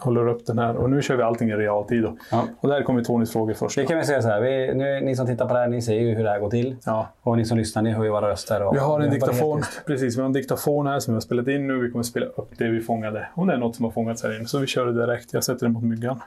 håller 0.00 0.28
upp 0.28 0.46
den 0.46 0.58
här 0.58 0.76
och 0.76 0.90
nu 0.90 1.02
kör 1.02 1.16
vi 1.16 1.22
allting 1.22 1.50
i 1.50 1.56
realtid. 1.56 2.06
Ja. 2.30 2.44
Och 2.60 2.68
där 2.68 2.82
kommer 2.82 3.04
Tonys 3.04 3.32
frågor 3.32 3.54
först. 3.54 3.76
Det 3.76 3.86
kan 3.86 3.98
vi 3.98 4.04
säga 4.04 4.22
så 4.22 4.28
här. 4.28 4.40
Vi, 4.40 4.74
nu, 4.74 5.00
ni 5.00 5.16
som 5.16 5.26
tittar 5.26 5.48
på 5.48 5.54
det 5.54 5.60
här, 5.60 5.68
ni 5.68 5.82
ser 5.82 5.94
ju 5.94 6.14
hur 6.14 6.24
det 6.24 6.30
här 6.30 6.40
går 6.40 6.50
till. 6.50 6.76
Ja. 6.84 7.08
Och 7.22 7.36
ni 7.36 7.44
som 7.44 7.58
lyssnar, 7.58 7.82
ni 7.82 7.90
hör 7.90 8.04
ju 8.04 8.10
våra 8.10 8.30
röster. 8.30 8.62
Och, 8.62 8.74
Vi 8.74 8.78
har 8.78 9.00
en 9.00 9.10
diktafon. 9.10 9.62
Precis, 9.86 10.16
vi 10.16 10.20
har 10.20 10.26
en 10.26 10.32
diktafon 10.32 10.86
här 10.86 11.00
som 11.00 11.14
vi 11.14 11.16
har 11.16 11.20
spelat 11.20 11.48
in 11.48 11.66
nu. 11.66 11.80
Vi 11.80 11.90
kommer 11.90 12.02
spela 12.02 12.26
upp 12.26 12.50
det 12.58 12.68
vi 12.68 12.80
fångade. 12.80 13.28
Om 13.34 13.46
det 13.46 13.54
är 13.54 13.58
något 13.58 13.76
som 13.76 13.84
har 13.84 13.92
fångats 13.92 14.22
här 14.22 14.36
inne. 14.36 14.46
Så 14.46 14.58
vi 14.58 14.66
kör 14.66 14.86
det 14.86 15.06
direkt. 15.06 15.32
Jag 15.32 15.44
sätter 15.44 15.66
det 15.66 15.72
mot 15.72 15.84
myggan. 15.84 16.20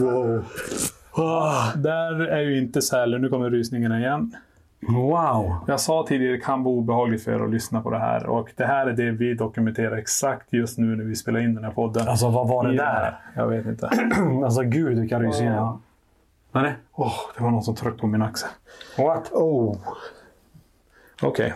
Is 0.00 0.67
Ah, 1.18 1.72
där 1.76 2.20
är 2.20 2.40
ju 2.40 2.58
inte 2.58 2.82
Sally. 2.82 3.18
Nu 3.18 3.28
kommer 3.28 3.50
rysningarna 3.50 3.98
igen. 3.98 4.36
Wow! 4.80 5.56
Jag 5.66 5.80
sa 5.80 6.06
tidigare 6.08 6.32
det 6.32 6.40
kan 6.40 6.62
vara 6.62 6.74
obehagligt 6.74 7.24
för 7.24 7.32
er 7.32 7.44
att 7.44 7.50
lyssna 7.50 7.82
på 7.82 7.90
det 7.90 7.98
här. 7.98 8.26
Och 8.26 8.52
det 8.56 8.64
här 8.64 8.86
är 8.86 8.92
det 8.92 9.10
vi 9.10 9.34
dokumenterar 9.34 9.96
exakt 9.96 10.52
just 10.52 10.78
nu 10.78 10.96
när 10.96 11.04
vi 11.04 11.16
spelar 11.16 11.40
in 11.40 11.54
den 11.54 11.64
här 11.64 11.70
podden. 11.70 12.08
Alltså 12.08 12.30
vad 12.30 12.48
var 12.48 12.66
det 12.66 12.74
I 12.74 12.76
där? 12.76 13.20
Jag 13.34 13.46
vet 13.46 13.66
inte. 13.66 13.90
Alltså 14.44 14.62
gud 14.62 14.98
vilka 14.98 15.20
rysningar. 15.20 15.56
Ja. 15.56 15.80
Vad 16.52 16.62
är 16.62 16.66
det? 16.66 16.74
Åh, 16.92 17.14
det 17.36 17.42
var 17.42 17.50
någon 17.50 17.62
som 17.62 17.74
tryckte 17.74 18.00
på 18.00 18.06
min 18.06 18.22
axel. 18.22 18.48
What? 18.98 19.32
Oh. 19.32 19.76
Okej. 21.22 21.54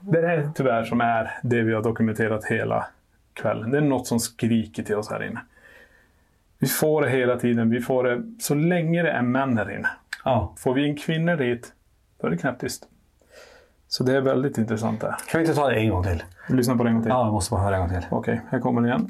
Det 0.00 0.18
är 0.18 0.50
tyvärr 0.54 0.84
som 0.84 1.00
är 1.00 1.38
det 1.42 1.62
vi 1.62 1.74
har 1.74 1.82
dokumenterat 1.82 2.44
hela 2.44 2.86
kvällen. 3.32 3.70
Det 3.70 3.76
är 3.76 3.82
något 3.82 4.06
som 4.06 4.20
skriker 4.20 4.82
till 4.82 4.96
oss 4.96 5.10
här 5.10 5.26
inne. 5.26 5.40
Vi 6.60 6.66
får 6.68 7.02
det 7.02 7.10
hela 7.10 7.36
tiden. 7.36 7.70
Vi 7.70 7.80
får 7.80 8.04
det 8.04 8.22
så 8.40 8.54
länge 8.54 9.02
det 9.02 9.10
är 9.10 9.22
män 9.22 9.58
här 9.58 9.70
inne. 9.70 9.88
Ja. 10.24 10.54
Får 10.58 10.74
vi 10.74 10.86
in 10.86 10.96
kvinnor 10.96 11.36
dit, 11.36 11.72
då 12.20 12.26
är 12.26 12.30
det 12.30 12.38
knäpptyst. 12.38 12.88
Så 13.88 14.04
det 14.04 14.16
är 14.16 14.20
väldigt 14.20 14.58
intressant 14.58 15.00
där. 15.00 15.16
Kan 15.28 15.40
vi 15.40 15.46
inte 15.46 15.54
ta 15.54 15.68
det 15.68 15.76
en 15.76 15.90
gång 15.90 16.02
till? 16.02 16.22
Vi 16.48 16.54
lyssnar 16.56 16.76
på 16.76 16.84
det 16.84 16.90
en 16.90 16.94
gång 16.94 17.02
till. 17.02 17.10
Ja, 17.10 17.24
jag 17.24 17.32
måste 17.32 17.50
bara 17.50 17.62
höra 17.62 17.76
en 17.76 17.80
gång 17.80 18.00
till. 18.00 18.08
Okej, 18.10 18.40
här 18.50 18.60
kommer 18.60 18.80
den 18.80 18.90
igen. 18.90 19.08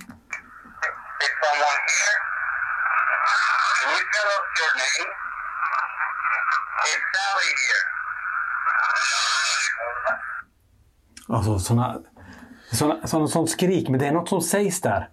Alltså 11.30 11.58
såna, 11.58 11.98
såna, 12.72 13.06
såna, 13.06 13.26
sånt 13.26 13.50
skrik, 13.50 13.88
men 13.88 14.00
det 14.00 14.06
är 14.06 14.12
något 14.12 14.28
som 14.28 14.40
sägs 14.40 14.80
där. 14.80 15.08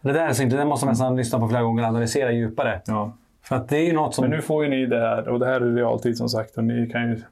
Det 0.00 0.12
där 0.12 0.28
är 0.28 0.32
så 0.32 0.42
inte, 0.42 0.56
det 0.56 0.64
måste 0.64 0.86
man 0.86 0.92
nästan 0.92 1.16
lyssna 1.16 1.38
på 1.38 1.48
flera 1.48 1.62
gånger 1.62 1.82
och 1.82 1.88
analysera 1.88 2.32
djupare. 2.32 2.80
Ja. 2.86 3.12
För 3.42 3.56
att 3.56 3.68
det 3.68 3.76
är 3.76 3.84
ju 3.84 3.92
något 3.92 4.14
som... 4.14 4.22
Men 4.22 4.30
nu 4.30 4.42
får 4.42 4.64
ju 4.64 4.70
ni 4.70 4.86
det 4.86 5.00
här 5.00 5.28
och 5.28 5.38
det 5.38 5.46
här 5.46 5.60
är 5.60 5.74
realtid 5.74 6.16
som 6.16 6.28
sagt 6.28 6.58
och 6.58 6.64
ni 6.64 6.90
kan 6.90 7.10
ju 7.10 7.22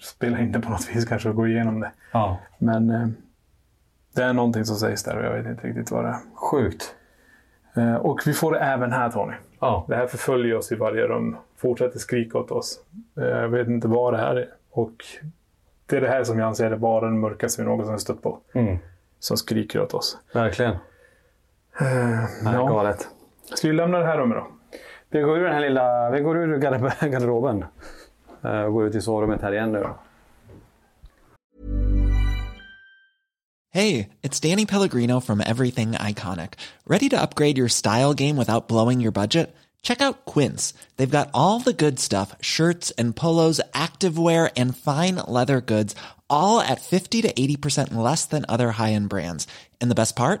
spela 0.00 0.38
in 0.38 0.52
det 0.52 0.60
på 0.60 0.70
något 0.70 0.88
vis 0.94 1.04
kanske 1.04 1.28
och 1.28 1.34
gå 1.34 1.46
igenom 1.46 1.80
det. 1.80 1.90
Ja, 2.12 2.38
Men 2.58 2.90
eh, 2.90 3.08
det 4.14 4.22
är 4.22 4.32
någonting 4.32 4.64
som 4.64 4.76
sägs 4.76 5.02
där 5.04 5.16
och 5.16 5.24
jag 5.24 5.32
vet 5.32 5.46
inte 5.46 5.66
riktigt 5.66 5.90
vad 5.90 6.04
det 6.04 6.08
är. 6.08 6.18
sjukt. 6.34 6.94
Eh, 7.76 7.94
och 7.94 8.20
vi 8.26 8.32
får 8.32 8.52
det 8.52 8.58
även 8.58 8.92
här 8.92 9.10
Tony. 9.10 9.34
Ja. 9.60 9.84
Det 9.88 9.96
här 9.96 10.06
förföljer 10.06 10.56
oss 10.56 10.72
i 10.72 10.74
varje 10.74 11.06
rum. 11.06 11.36
Fortsätter 11.56 11.98
skrika 11.98 12.38
åt 12.38 12.50
oss. 12.50 12.80
Eh, 13.16 13.24
jag 13.24 13.48
vet 13.48 13.68
inte 13.68 13.88
vad 13.88 14.12
det 14.14 14.18
här 14.18 14.36
är. 14.36 14.48
Och 14.70 15.04
det 15.86 15.96
är 15.96 16.00
det 16.00 16.08
här 16.08 16.24
som 16.24 16.38
jag 16.38 16.48
anser 16.48 16.70
vara 16.70 17.06
den 17.06 17.20
mörkaste 17.20 17.62
vi 17.62 17.68
någonsin 17.68 17.98
stött 17.98 18.22
på. 18.22 18.38
Mm. 18.52 18.78
Som 19.18 19.36
skriker 19.36 19.80
åt 19.80 19.94
oss. 19.94 20.18
Verkligen. 20.32 20.76
Eh, 21.80 21.86
Ja. 22.44 22.52
ja. 22.54 22.66
Galet. 22.66 23.08
Ska 23.54 23.68
vi 23.68 23.74
lämna 23.74 23.98
det 23.98 24.04
här 24.06 24.18
rummet 24.18 24.38
då? 24.38 24.46
Vi 25.10 25.20
går 25.20 25.38
ur 25.38 25.44
den 25.44 25.54
här 25.54 25.60
lilla... 25.60 26.10
Vi 26.10 26.20
går 26.20 26.36
ur 26.36 26.58
garderoben. 27.10 27.64
Eh, 28.44 28.60
Och 28.62 28.72
går 28.72 28.86
ut 28.86 28.94
i 28.94 29.00
sovrummet 29.00 29.42
här 29.42 29.52
igen 29.52 29.72
nu 29.72 29.80
då. 29.80 29.98
Hey, 33.70 34.08
it's 34.22 34.40
Danny 34.40 34.66
Pellegrino 34.66 35.20
from 35.20 35.40
Everything 35.40 35.92
Iconic. 35.92 36.54
Ready 36.86 37.08
to 37.10 37.20
upgrade 37.20 37.58
your 37.58 37.68
style 37.68 38.14
game 38.14 38.36
without 38.36 38.66
blowing 38.68 39.00
your 39.00 39.12
budget? 39.12 39.54
Check 39.82 40.00
out 40.00 40.24
Quince. 40.24 40.74
They've 40.96 41.10
got 41.18 41.28
all 41.34 41.60
the 41.60 41.72
good 41.72 41.98
stuff 42.00 42.34
shirts 42.40 42.90
and 42.98 43.14
polos, 43.14 43.60
activewear, 43.74 44.50
and 44.56 44.76
fine 44.76 45.16
leather 45.16 45.60
goods, 45.60 45.94
all 46.28 46.60
at 46.60 46.80
50 46.80 47.22
to 47.22 47.32
80% 47.32 47.94
less 47.94 48.24
than 48.24 48.44
other 48.48 48.72
high 48.72 48.92
end 48.92 49.08
brands. 49.10 49.46
And 49.80 49.90
the 49.90 49.94
best 49.94 50.16
part? 50.16 50.40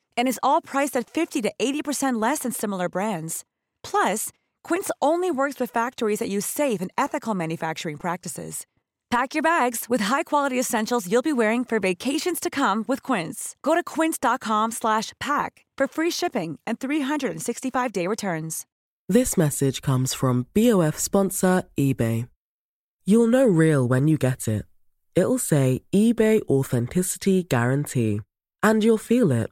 And 0.17 0.27
is 0.27 0.39
all 0.41 0.61
priced 0.61 0.95
at 0.95 1.09
50 1.09 1.41
to 1.41 1.51
80% 1.59 2.21
less 2.21 2.39
than 2.39 2.51
similar 2.51 2.89
brands. 2.89 3.43
Plus, 3.83 4.29
Quince 4.63 4.89
only 5.01 5.29
works 5.29 5.59
with 5.59 5.69
factories 5.69 6.19
that 6.19 6.29
use 6.29 6.45
safe 6.45 6.81
and 6.81 6.91
ethical 6.97 7.35
manufacturing 7.35 7.97
practices. 7.97 8.65
Pack 9.11 9.33
your 9.33 9.43
bags 9.43 9.87
with 9.89 9.99
high-quality 9.99 10.57
essentials 10.57 11.11
you'll 11.11 11.21
be 11.21 11.33
wearing 11.33 11.65
for 11.65 11.81
vacations 11.81 12.39
to 12.39 12.49
come 12.49 12.85
with 12.87 13.03
Quince. 13.03 13.57
Go 13.61 13.75
to 13.75 13.83
quince.com 13.83 14.71
slash 14.71 15.11
pack 15.19 15.65
for 15.77 15.85
free 15.85 16.09
shipping 16.09 16.59
and 16.65 16.79
365-day 16.79 18.07
returns. 18.07 18.65
This 19.09 19.35
message 19.35 19.81
comes 19.81 20.13
from 20.13 20.47
BOF 20.53 20.97
sponsor 20.97 21.63
eBay. 21.77 22.29
You'll 23.03 23.27
know 23.27 23.45
real 23.45 23.85
when 23.85 24.07
you 24.07 24.17
get 24.17 24.47
it. 24.47 24.63
It'll 25.13 25.37
say 25.37 25.81
eBay 25.93 26.41
Authenticity 26.47 27.43
Guarantee. 27.43 28.21
And 28.63 28.81
you'll 28.81 28.97
feel 28.97 29.33
it. 29.33 29.51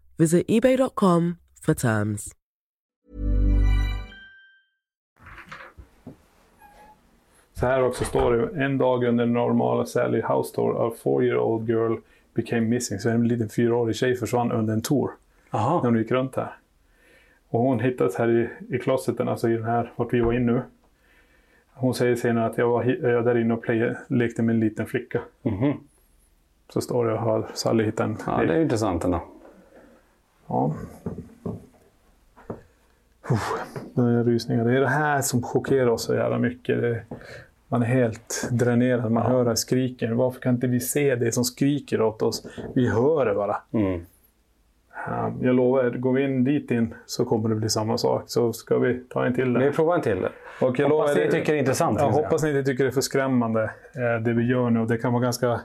Visit 0.21 0.45
eBay.com 0.47 1.35
for 1.65 1.73
terms. 1.73 2.29
Så 7.53 7.65
här 7.65 7.83
också 7.83 8.03
står 8.03 8.33
det. 8.33 8.63
En 8.65 8.77
dag 8.77 9.03
under 9.03 9.25
normala 9.25 9.85
Sally 9.85 10.21
House 10.21 10.55
Tour, 10.55 10.87
a 10.87 10.93
four-year-old 11.03 11.69
girl 11.69 11.95
became 12.33 12.61
missing. 12.61 12.99
Så 12.99 13.09
en 13.09 13.27
liten 13.27 13.49
fyraårig 13.49 13.95
tjej 13.95 14.15
försvann 14.15 14.51
under 14.51 14.73
en 14.73 14.81
tour. 14.81 15.11
Jaha. 15.51 15.75
När 15.83 15.89
hon 15.89 15.97
gick 15.97 16.11
runt 16.11 16.35
här. 16.35 16.55
Och 17.49 17.59
hon 17.59 17.79
hittades 17.79 18.15
här 18.15 18.29
i, 18.29 18.75
i 18.75 18.79
closeten, 18.79 19.27
alltså 19.27 19.49
i 19.49 19.53
den 19.53 19.65
här, 19.65 19.93
vart 19.95 20.13
vi 20.13 20.21
var 20.21 20.33
in 20.33 20.45
nu. 20.45 20.61
Hon 21.73 21.93
säger 21.93 22.15
senare 22.15 22.45
att 22.45 22.57
jag 22.57 22.69
var, 22.69 22.83
jag 22.83 23.25
där 23.25 23.37
inne 23.37 23.53
och 23.53 23.61
play, 23.61 23.95
lekte 24.07 24.41
med 24.41 24.53
en 24.53 24.59
liten 24.59 24.85
flicka. 24.85 25.21
Mhm. 25.41 25.73
Så 26.69 26.81
står 26.81 27.05
det, 27.05 27.17
har 27.17 27.47
Sally 27.53 27.83
hittat 27.83 28.07
en... 28.07 28.17
Ja, 28.25 28.43
det 28.45 28.53
är 28.53 28.61
intressant 28.61 29.03
ändå. 29.03 29.21
Ja. 30.51 30.73
Det 33.93 34.01
är 34.01 34.23
rysningar. 34.23 34.65
Det 34.65 34.77
är 34.77 34.81
det 34.81 34.87
här 34.87 35.21
som 35.21 35.41
chockerar 35.41 35.87
oss 35.87 36.03
så 36.03 36.15
jävla 36.15 36.37
mycket. 36.37 36.81
Det, 36.81 37.03
man 37.67 37.81
är 37.81 37.85
helt 37.85 38.49
dränerad. 38.51 39.11
Man 39.11 39.25
hör 39.31 39.55
skriken. 39.55 40.17
Varför 40.17 40.39
kan 40.39 40.55
inte 40.55 40.67
vi 40.67 40.79
se 40.79 41.15
det 41.15 41.31
som 41.31 41.43
skriker 41.43 42.01
åt 42.01 42.21
oss? 42.21 42.47
Vi 42.75 42.89
hör 42.89 43.25
det 43.25 43.33
bara. 43.33 43.57
Mm. 43.71 44.05
Ja, 45.07 45.33
Jag 45.41 45.55
lovar, 45.55 45.89
går 45.89 46.13
vi 46.13 46.23
in 46.23 46.43
dit 46.43 46.71
in 46.71 46.93
så 47.05 47.25
kommer 47.25 47.49
det 47.49 47.55
bli 47.55 47.69
samma 47.69 47.97
sak. 47.97 48.23
Så 48.25 48.53
ska 48.53 48.77
vi 48.77 49.03
ta 49.09 49.25
en 49.25 49.35
till 49.35 49.53
där. 49.53 49.61
Vi 49.65 49.71
provar 49.71 49.95
en 49.95 50.01
till. 50.01 50.25
Och 50.61 50.79
jag 50.79 50.89
Hoppas 50.89 50.89
lovar, 50.89 51.25
ni 51.25 51.31
tycker 51.31 51.53
det 51.53 51.57
är 51.57 51.59
intressant. 51.59 51.99
Jag 51.99 52.11
hoppas 52.11 52.43
ni 52.43 52.49
inte 52.49 52.63
tycker 52.63 52.83
det 52.83 52.89
är 52.89 52.91
för 52.91 53.01
skrämmande 53.01 53.63
eh, 53.95 54.23
det 54.23 54.33
vi 54.33 54.47
gör 54.47 54.69
nu. 54.69 54.85
Det 54.85 54.97
kan 54.97 55.13
vara 55.13 55.23
ganska... 55.23 55.61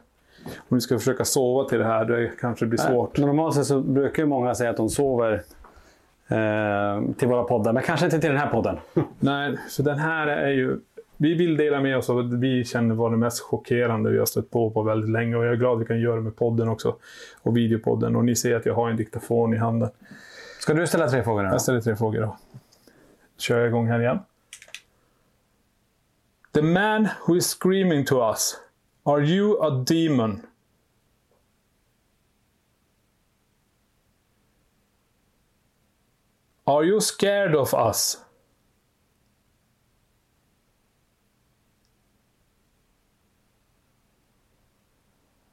Om 0.68 0.76
vi 0.76 0.80
ska 0.80 0.98
försöka 0.98 1.24
sova 1.24 1.68
till 1.68 1.78
det 1.78 1.84
här, 1.84 2.04
det 2.04 2.30
kanske 2.40 2.66
blir 2.66 2.78
svårt. 2.78 3.18
Nej, 3.18 3.26
Normalt 3.26 3.54
sett 3.54 3.66
så 3.66 3.80
brukar 3.80 4.22
ju 4.22 4.28
många 4.28 4.54
säga 4.54 4.70
att 4.70 4.76
de 4.76 4.88
sover 4.88 5.42
eh, 6.28 7.02
till 7.18 7.28
våra 7.28 7.44
poddar, 7.44 7.72
men 7.72 7.82
kanske 7.82 8.06
inte 8.06 8.20
till 8.20 8.30
den 8.30 8.38
här 8.38 8.50
podden. 8.50 8.76
Nej, 9.18 9.56
så 9.68 9.82
den 9.82 9.98
här 9.98 10.26
är 10.26 10.50
ju... 10.50 10.80
Vi 11.16 11.34
vill 11.34 11.56
dela 11.56 11.80
med 11.80 11.96
oss 11.96 12.10
av 12.10 12.16
vad 12.16 12.40
vi 12.40 12.64
känner 12.64 12.94
var 12.94 13.10
det 13.10 13.16
mest 13.16 13.40
chockerande 13.40 14.10
vi 14.10 14.18
har 14.18 14.26
stött 14.26 14.50
på 14.50 14.70
på 14.70 14.82
väldigt 14.82 15.10
länge. 15.10 15.36
Och 15.36 15.44
jag 15.44 15.52
är 15.52 15.56
glad 15.56 15.74
att 15.74 15.80
vi 15.80 15.84
kan 15.84 16.00
göra 16.00 16.16
det 16.16 16.22
med 16.22 16.36
podden 16.36 16.68
också. 16.68 16.96
Och 17.42 17.56
videopodden. 17.56 18.16
Och 18.16 18.24
ni 18.24 18.36
ser 18.36 18.56
att 18.56 18.66
jag 18.66 18.74
har 18.74 18.90
en 18.90 18.96
diktafon 18.96 19.54
i 19.54 19.56
handen. 19.56 19.90
Ska 20.60 20.74
du 20.74 20.86
ställa 20.86 21.08
tre 21.08 21.22
frågor 21.24 21.42
nu? 21.42 21.48
Jag 21.48 21.62
ställer 21.62 21.80
tre 21.80 21.96
frågor 21.96 22.20
då. 22.20 22.36
Kör 23.38 23.58
jag 23.58 23.68
igång 23.68 23.86
här 23.86 24.00
igen. 24.00 24.18
The 26.54 26.62
man 26.62 27.08
who 27.26 27.36
is 27.36 27.54
screaming 27.60 28.04
to 28.04 28.30
us. 28.30 28.56
Are 29.06 29.22
you 29.22 29.62
a 29.62 29.84
demon? 29.84 30.48
Are 36.66 36.84
you 36.84 37.00
scared 37.00 37.54
of 37.54 37.72
us? 37.72 38.16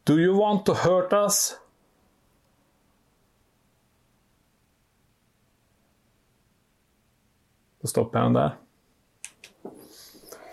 Do 0.05 0.17
you 0.17 0.35
want 0.35 0.65
to 0.65 0.73
hurt 0.73 1.13
us? 1.13 1.59
Då 7.81 7.87
stoppar 7.87 8.19
jag 8.19 8.33
den. 8.33 8.62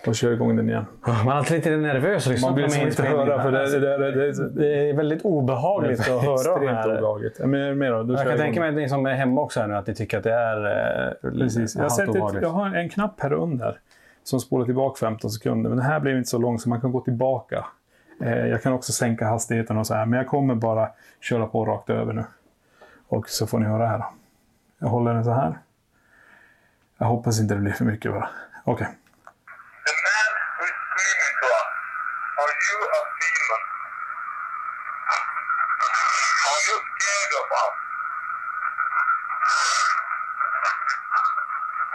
Och 0.07 0.15
kör 0.15 0.33
igång 0.33 0.57
den 0.57 0.69
igen. 0.69 0.85
Man 1.07 1.29
är 1.29 1.33
alltid 1.33 1.57
lite 1.57 1.71
nervös 1.77 2.27
lyssna 2.27 2.49
Man 2.49 2.57
vill 2.57 2.65
de 2.65 2.71
som 2.71 2.83
inte 2.89 3.03
höra 3.03 3.43
för 3.43 3.53
det, 3.53 3.81
det, 3.81 3.99
det, 3.99 4.33
det, 4.33 4.51
det 4.51 4.91
är 4.91 4.95
väldigt 4.95 5.23
obehagligt 5.23 6.01
att 6.01 6.07
höra 6.07 6.21
de 6.25 6.35
Extremt 6.35 6.71
här. 6.71 6.99
obehagligt. 6.99 7.39
Men 7.39 7.79
mer 7.79 7.91
då? 7.91 8.03
då 8.03 8.15
Jag 8.15 8.27
kan 8.27 8.39
tänka 8.39 8.61
mig 8.61 8.69
att 8.69 8.75
ni 8.75 8.89
som 8.89 9.07
är 9.07 9.15
hemma 9.15 9.41
också 9.41 9.61
här 9.61 9.69
nu, 9.69 9.77
att 9.77 9.87
ni 9.87 9.95
tycker 9.95 10.19
att 10.19 10.25
det 10.25 10.33
är 10.35 10.65
eh, 11.25 11.31
Precis. 11.31 11.77
Jag, 11.77 12.09
obehagligt. 12.09 12.43
jag 12.43 12.51
har 12.51 12.67
en 12.75 12.89
knapp 12.89 13.21
här 13.21 13.33
under 13.33 13.79
som 14.25 14.41
spolar 14.41 14.65
tillbaka 14.65 14.99
15 14.99 15.31
sekunder. 15.31 15.71
Men 15.71 15.79
den 15.79 15.87
här 15.87 16.01
blev 16.01 16.17
inte 16.17 16.31
så 16.31 16.39
lång 16.39 16.59
så 16.59 16.69
man 16.69 16.81
kan 16.81 16.93
gå 16.93 17.01
tillbaka. 17.01 17.65
Eh, 18.23 18.47
jag 18.47 18.63
kan 18.63 18.73
också 18.73 18.93
sänka 18.93 19.27
hastigheten 19.27 19.79
och 19.79 19.87
så 19.87 19.95
här. 19.95 20.07
Men 20.07 20.17
jag 20.19 20.27
kommer 20.27 20.55
bara 20.55 20.89
köra 21.21 21.47
på 21.47 21.65
rakt 21.65 21.91
över 21.91 22.13
nu. 22.13 22.25
Och 23.09 23.29
så 23.29 23.47
får 23.47 23.59
ni 23.59 23.67
höra 23.67 23.87
här. 23.87 23.99
Då. 23.99 24.07
Jag 24.79 24.89
håller 24.89 25.15
den 25.15 25.25
så 25.25 25.31
här. 25.33 25.59
Jag 26.99 27.07
hoppas 27.07 27.41
inte 27.41 27.55
det 27.55 27.61
blir 27.61 27.73
för 27.73 27.85
mycket 27.85 28.13
bara. 28.13 28.29
Okej. 28.65 28.87
The 29.87 29.93
man 30.07 30.33
who 30.59 30.65
is 30.65 30.71
screaming 30.91 31.35
to 31.41 31.47
us, 31.59 31.69
are 32.43 32.55
you 32.69 32.79
a 32.99 33.01
demon? 33.21 33.63
Are 36.51 36.61
you 36.69 36.77
scared 36.93 37.33
of 37.41 37.47
us? 37.61 37.75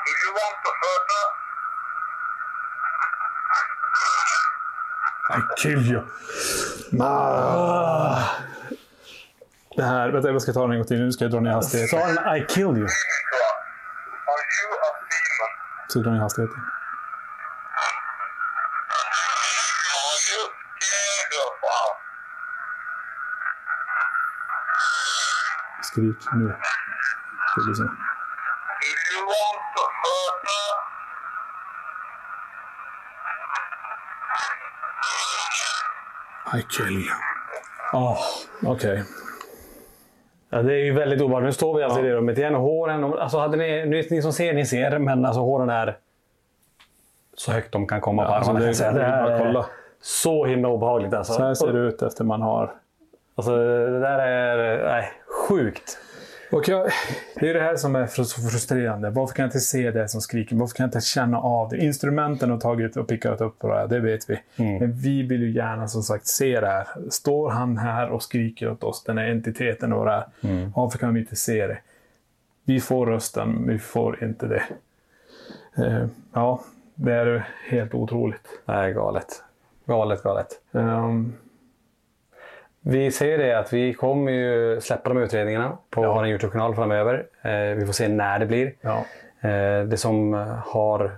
Do 0.06 0.12
you 0.26 0.32
want 0.40 0.56
to 0.66 0.72
hurt 0.84 1.10
us? 1.22 1.32
I 5.30 5.40
kill 5.62 5.82
you. 5.92 6.02
Ah. 7.02 8.22
Det 9.76 9.84
här, 9.84 10.10
vänta 10.10 10.30
jag 10.30 10.42
ska 10.42 10.54
ta 10.54 10.62
den 10.62 10.72
en 10.72 10.78
gång 10.78 10.88
till. 10.88 11.00
Nu 11.00 11.12
ska 11.12 11.24
jag 11.24 11.32
dra 11.32 11.40
ner 11.40 11.52
hastigheten. 11.52 12.00
Sa 12.00 12.08
den 12.08 12.38
I 12.38 12.46
kill 12.46 12.78
you? 12.78 12.88
Så 15.88 16.00
drar 16.00 16.12
ner 16.12 16.20
hastigheten. 16.20 16.60
Skrik 25.84 26.18
nu. 26.34 26.48
Det 27.56 27.62
blir 27.66 27.74
så. 27.74 27.84
Do 27.84 27.90
you 29.14 29.26
want 29.26 29.62
to 29.76 29.84
hurt 30.04 30.44
us? 30.44 30.86
I 36.60 36.62
kill 36.78 36.96
you. 36.96 37.14
Oh, 37.94 38.18
Okej. 38.66 39.04
Ja, 40.50 40.62
det 40.62 40.74
är 40.74 40.78
ju 40.86 40.94
väldigt 40.94 41.22
obehagligt. 41.22 41.48
Nu 41.48 41.54
står 41.54 41.78
vi 41.78 41.84
alltså 41.84 42.00
i 42.00 42.04
det 42.04 42.14
rummet 42.14 42.38
igen. 42.38 42.56
Håren, 42.56 43.04
alltså 43.04 43.38
hade 43.40 43.58
ni, 43.58 43.86
ni, 43.86 44.08
ni 44.12 44.22
som 44.22 44.34
ser, 44.34 44.54
ni 44.54 44.66
ser, 44.66 45.00
men 45.00 45.26
alltså 45.26 45.42
håren 45.42 45.70
är 45.70 45.98
så 47.38 47.52
högt 47.52 47.72
de 47.72 47.88
kan 47.88 48.02
komma 48.02 48.26
på 48.26 48.32
alltså 48.34 48.54
det- 48.54 48.74
Så 48.74 48.84
det 48.84 48.90
att 49.24 49.30
är 49.30 49.40
kolla. 49.40 49.66
Så 50.02 50.46
himla 50.46 50.70
obehagligt 50.70 51.14
alltså. 51.14 51.34
Så 51.34 51.44
här 51.44 51.54
ser 51.54 51.74
det 51.74 51.80
ut 51.80 52.02
efter 52.02 52.24
man 52.24 52.42
har... 52.42 52.74
Alltså 53.36 53.56
det 53.58 54.00
där 54.00 54.20
är 54.20 54.84
nej, 54.92 55.12
sjukt. 55.48 55.98
Och 56.52 56.68
jag, 56.70 56.90
det 57.36 57.50
är 57.50 57.54
det 57.54 57.62
här 57.62 57.76
som 57.76 57.96
är 57.96 58.08
så 58.08 58.26
frustrerande. 58.26 59.10
Varför 59.10 59.36
kan 59.36 59.44
jag 59.44 59.48
inte 59.48 59.60
se 59.60 59.92
det 59.92 60.08
som 60.08 60.22
skriker? 60.22 60.56
Varför 60.56 60.76
kan 60.76 60.84
jag 60.84 60.88
inte 60.88 61.02
känna 61.02 61.40
av 61.40 61.70
det? 61.70 61.78
Instrumenten 61.78 62.52
har 62.52 62.58
tagit 62.58 62.98
och 62.98 63.08
pickat 63.08 63.42
upp 63.42 63.60
på 63.60 63.68
det 63.68 63.76
här, 63.76 63.88
det 63.88 64.00
vet 64.00 64.30
vi. 64.30 64.40
Men 64.56 64.94
vi 64.94 65.24
vill 65.24 65.42
ju 65.42 65.52
gärna 65.52 65.88
som 65.88 66.04
sagt 66.04 66.28
se 66.28 66.60
det 66.60 66.68
här. 66.68 66.88
Står 67.10 67.50
han 67.50 67.78
här 67.78 68.10
och 68.10 68.24
skriker 68.24 68.72
åt 68.72 68.84
oss, 68.84 69.04
den 69.04 69.18
här 69.18 69.26
entiteten 69.26 69.94
och 69.94 70.06
det 70.06 70.12
här. 70.12 70.26
Varför 70.76 70.98
kan 70.98 71.14
vi 71.14 71.20
inte 71.20 71.36
se 71.36 71.68
det? 71.68 71.78
Vi 72.64 72.80
får 72.80 73.06
rösten, 73.06 73.52
men 73.52 73.74
vi 73.74 73.80
får 73.80 74.24
inte 74.24 74.48
det. 74.48 74.64
Eh, 75.78 76.06
ja, 76.34 76.62
det 76.96 77.14
är 77.14 77.48
helt 77.70 77.94
otroligt. 77.94 78.48
Nej, 78.66 78.94
galet. 78.94 79.44
Galet, 79.86 80.24
galet. 80.24 80.48
Ehm, 80.72 81.34
Vi 82.88 83.12
säger 83.12 83.38
det 83.38 83.60
att 83.60 83.74
vi 83.74 83.94
kommer 83.94 84.32
ju 84.32 84.82
släppa 84.82 85.10
de 85.10 85.18
utredningarna 85.18 85.78
på 85.90 86.02
vår 86.02 86.28
Youtube-kanal 86.28 86.76
framöver. 86.76 87.26
Eh, 87.42 87.76
vi 87.76 87.86
får 87.86 87.94
se 87.94 88.08
när 88.08 88.40
det 88.40 88.46
blir. 88.46 88.74
ja. 88.82 89.06
Eh, 89.42 89.84
det 89.84 89.98
som 89.98 90.34
har 90.66 91.12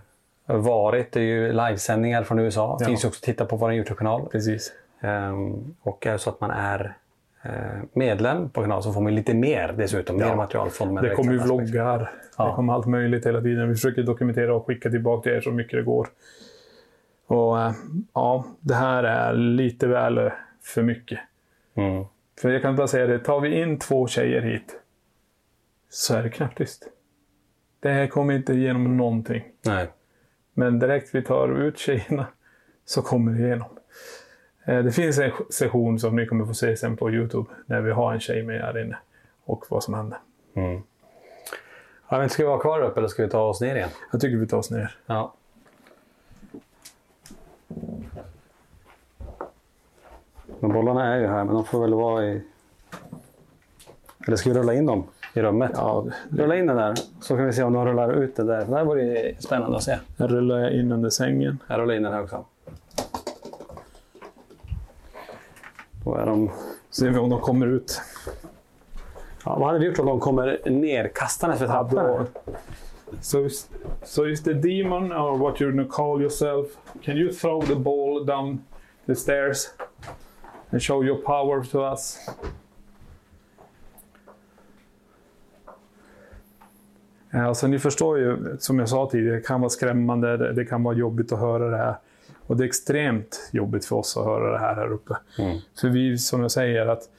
varit 0.46 1.16
är 1.16 1.22
ju 1.22 1.54
livesändningar 1.54 2.24
från 2.24 2.40
USA. 2.40 2.78
Ja. 2.80 2.86
finns 2.86 3.04
ju 3.04 3.08
också 3.08 3.20
att 3.20 3.24
titta 3.24 3.46
på 3.46 3.56
vår 3.56 3.74
Youtube-kanal. 3.74 4.28
Precis. 4.32 4.72
Ehm, 5.02 5.76
och 5.82 6.08
är 6.08 6.12
det 6.12 6.20
så 6.20 6.30
att 6.30 6.42
man 6.42 6.52
är 6.52 6.94
eh, 7.44 7.52
medlem 7.94 8.50
på 8.50 8.62
kanalen 8.62 8.84
så 8.84 8.94
får 8.94 9.02
man 9.02 9.16
lite 9.16 9.34
mer 9.34 9.74
dessutom. 9.78 10.18
Mer 10.18 10.36
material 10.36 10.70
från 10.70 10.96
de 10.96 11.08
Det 11.08 11.16
kommer 11.16 11.32
ju 11.32 11.38
vloggar. 11.40 12.12
Ja. 12.38 12.48
Det 12.48 12.54
kommer 12.54 12.74
allt 12.74 12.86
möjligt 12.86 13.26
hela 13.26 13.42
tiden. 13.42 13.70
Vi 13.70 13.76
försöker 13.76 14.04
dokumentera 14.04 14.56
och 14.56 14.68
skicka 14.68 14.90
tillbaka 14.90 15.24
till 15.24 15.32
er 15.32 15.42
så 15.42 15.52
mycket 15.52 15.80
det 15.80 15.84
går. 15.84 16.08
Och 17.28 17.58
ja, 18.14 18.46
det 18.60 18.76
här 18.76 19.04
är 19.04 19.34
lite 19.34 19.88
väl 19.88 20.32
för 20.64 20.82
mycket. 20.82 21.20
Mm. 21.78 22.06
För 22.42 22.50
jag 22.50 22.62
kan 22.62 22.76
bara 22.76 22.88
säga 22.88 23.08
det, 23.08 23.20
tar 23.20 23.40
vi 23.40 23.62
in 23.62 23.80
två 23.80 24.08
tjejer 24.08 24.42
hit 24.42 24.80
så 25.90 26.16
är 26.16 26.24
det 26.24 26.30
knäpptyst. 26.30 26.88
Det 27.80 27.90
här 27.90 28.08
kommer 28.08 28.34
inte 28.34 28.54
igenom 28.54 28.98
någonting. 28.98 29.44
Nej. 29.62 29.88
Men 30.54 30.80
direkt 30.80 31.16
vi 31.16 31.22
tar 31.24 31.62
ut 31.62 31.78
tjejerna 31.78 32.28
så 32.86 33.02
kommer 33.02 33.32
det 33.32 33.40
igenom. 33.46 33.68
Eh, 34.66 34.84
Det 34.84 34.92
finns 34.92 35.20
en 35.20 35.32
session 35.50 36.00
som 36.00 36.16
ni 36.16 36.26
kommer 36.28 36.46
få 36.46 36.54
se 36.54 36.78
sen 36.78 36.98
på 36.98 37.12
Youtube 37.12 37.50
när 37.66 37.82
vi 37.82 37.92
har 37.92 38.14
en 38.14 38.20
tjej 38.20 38.44
med 38.44 38.62
här 38.62 38.82
inne 38.82 38.98
och 39.44 39.66
vad 39.70 39.84
som 39.84 39.94
händer. 39.94 40.18
Ja, 42.10 42.18
men 42.20 42.30
ska 42.30 42.44
vi 42.44 42.48
vara 42.50 42.60
kvar 42.60 42.82
uppe 42.82 43.00
eller 43.00 43.08
ska 43.08 43.24
vi 43.24 43.30
ta 43.30 43.42
oss 43.42 43.62
ner 43.62 43.76
igen? 43.76 43.90
Jag 44.12 44.22
tycker 44.22 44.38
vi 44.38 44.48
tar 44.48 44.58
oss 44.58 44.72
ner. 44.72 44.98
Ja. 45.06 45.34
Men 50.68 50.74
bollarna 50.74 51.16
är 51.16 51.20
ju 51.20 51.28
här, 51.28 51.44
men 51.44 51.56
de 51.56 51.66
får 51.66 51.82
väl 51.82 51.94
vara 51.94 52.26
i... 52.26 52.42
Eller 54.28 54.38
ska 54.38 54.50
vi 54.50 54.60
rulla 54.60 54.74
in 54.74 54.86
dem 54.86 55.04
i 55.34 55.42
rummet? 55.42 55.72
Ja, 55.74 56.06
Rulla 56.30 56.56
in 56.56 56.68
den 56.68 56.78
där, 56.78 56.96
så 57.22 57.36
kan 57.36 57.46
vi 57.46 57.54
se 57.54 57.64
om 57.64 57.74
de 57.74 57.86
rullar 57.86 58.14
ut 58.14 58.36
det 58.36 58.44
där. 58.44 58.66
Det 58.66 58.72
där 58.72 58.84
vore 58.84 59.36
spännande 59.40 59.78
att 59.78 59.84
se. 59.84 59.98
Jag 60.18 60.32
rullar 60.32 60.80
in 60.80 60.92
under 60.92 61.10
sängen. 61.10 61.60
Jag 61.68 61.80
rullar 61.80 61.94
in 61.94 62.04
den 62.04 62.14
här 62.14 62.24
också. 62.24 62.46
Då 66.04 66.16
är 66.16 66.26
de... 66.26 66.52
Ser 66.90 67.10
vi 67.10 67.18
om 67.18 67.30
de 67.30 67.40
kommer 67.40 67.68
ut. 67.68 68.02
Ja, 69.46 69.60
vad 69.60 69.68
hade 69.68 69.80
vi 69.80 69.86
gjort 69.86 70.00
om 70.00 70.06
de 70.06 70.20
kommer 70.20 70.60
nerkastandes 70.70 71.60
för 71.60 71.68
trappan? 71.68 72.28
So, 73.22 73.50
so 74.04 74.28
is 74.28 74.44
the 74.44 74.54
demon 74.54 75.14
or 75.14 75.38
what 75.38 75.60
gonna 75.60 75.86
call 75.90 76.22
yourself? 76.22 76.68
Can 77.04 77.18
you 77.18 77.34
throw 77.34 77.66
the 77.66 77.76
ball 77.76 78.26
down 78.26 78.66
the 79.06 79.16
stairs 79.16 79.68
and 80.70 80.84
show 80.84 81.06
your 81.06 81.18
power 81.18 81.64
to 81.64 81.80
us? 81.80 82.18
Alltså, 87.32 87.68
ni 87.68 87.80
förstår 87.80 88.20
ju, 88.20 88.58
som 88.60 88.80
jag 88.80 88.90
sa 88.90 89.10
tidigare, 89.10 89.36
det 89.36 89.42
kan 89.42 89.62
vara 89.62 89.70
skrämmande, 89.70 90.54
det, 90.54 90.66
kan 90.66 90.84
vara 90.84 90.96
jobbigt 90.96 91.32
att 91.32 91.40
höra 91.40 91.70
det 91.70 91.78
här. 91.78 91.96
Och 92.46 92.58
det 92.58 92.64
är 92.64 92.68
extremt 92.68 93.50
jobbigt 93.52 93.86
för 93.86 93.96
oss 93.96 94.18
att 94.18 94.26
höra 94.26 94.52
det 94.52 94.60
här 94.60 94.76
här 94.76 94.92
uppe. 94.92 95.18
Mm. 95.40 95.58
För 95.82 95.90
vi, 95.90 96.18
som 96.18 96.42
jag 96.42 96.52
säger, 96.52 96.88
att 96.88 97.10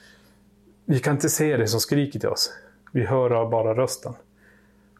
vi 0.85 0.99
kan 0.99 1.15
inte 1.15 1.29
se 1.29 1.57
det 1.57 1.67
som 1.67 1.81
skriker 1.81 2.21
till 2.21 2.29
oss. 2.29 2.53
Vi 2.93 3.05
hör 3.05 3.51
bara 3.51 3.75
rösten. 3.75 4.13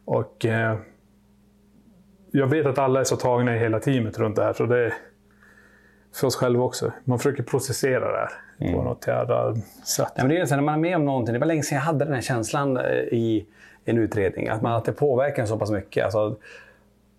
Och 0.05 0.45
eh, 0.45 0.77
jag 2.31 2.47
vet 2.47 2.65
att 2.65 2.77
alla 2.77 2.99
är 2.99 3.03
så 3.03 3.15
tagna 3.15 3.55
i 3.55 3.59
hela 3.59 3.79
teamet 3.79 4.19
runt 4.19 4.35
det 4.35 4.43
här, 4.43 4.53
så 4.53 4.65
det 4.65 4.93
för 6.13 6.27
oss 6.27 6.35
själva 6.35 6.63
också. 6.63 6.91
Man 7.03 7.19
försöker 7.19 7.43
processera 7.43 8.11
det 8.11 8.17
här 8.17 8.73
på 8.73 8.83
något 8.83 9.07
jävla 9.07 9.55
sätt. 9.85 10.11
Ja, 10.15 10.23
men 10.23 10.29
det 10.29 10.37
är 10.37 10.45
så 10.45 10.55
när 10.55 10.63
man 10.63 10.73
är 10.75 10.79
med 10.79 10.95
om 10.95 11.05
någonting. 11.05 11.33
Det 11.33 11.39
var 11.39 11.47
länge 11.47 11.63
sedan 11.63 11.75
jag 11.75 11.83
hade 11.83 12.05
den 12.05 12.13
här 12.13 12.21
känslan 12.21 12.77
eh, 12.77 12.83
i 12.93 13.45
en 13.85 13.97
utredning. 13.97 14.47
Att, 14.47 14.61
man, 14.61 14.73
att 14.73 14.85
det 14.85 14.91
påverkar 14.91 15.41
en 15.41 15.47
så 15.47 15.57
pass 15.59 15.71
mycket. 15.71 16.03
Alltså, 16.03 16.35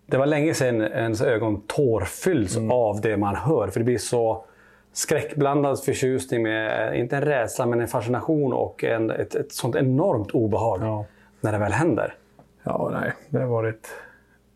det 0.07 0.16
var 0.18 0.26
länge 0.26 0.55
sedan 0.55 0.81
ens 0.83 1.22
ögon 1.22 1.62
tårfylls 1.66 2.59
av 2.70 3.00
det 3.00 3.16
man 3.16 3.37
hör. 3.37 3.68
För 3.68 3.81
det 3.81 3.85
blir 3.85 3.98
så 3.98 4.44
skräckblandad 4.92 5.81
förtjusning 5.85 6.42
med, 6.42 6.96
inte 6.98 7.16
en 7.16 7.22
rädsla, 7.22 7.66
men 7.66 7.81
en 7.81 7.88
fascination 7.88 8.53
och 8.53 8.85
en, 8.85 9.11
ett, 9.11 9.35
ett 9.35 9.53
sånt 9.53 9.76
enormt 9.76 10.31
obehag 10.31 10.79
Ja. 10.83 11.05
när 11.40 11.53
det 11.53 11.59
väl 11.59 11.72
händer. 11.72 12.14
Ja, 12.62 12.90
nej. 13.00 13.12
Det 13.29 13.38
har 13.38 13.46
varit 13.46 13.88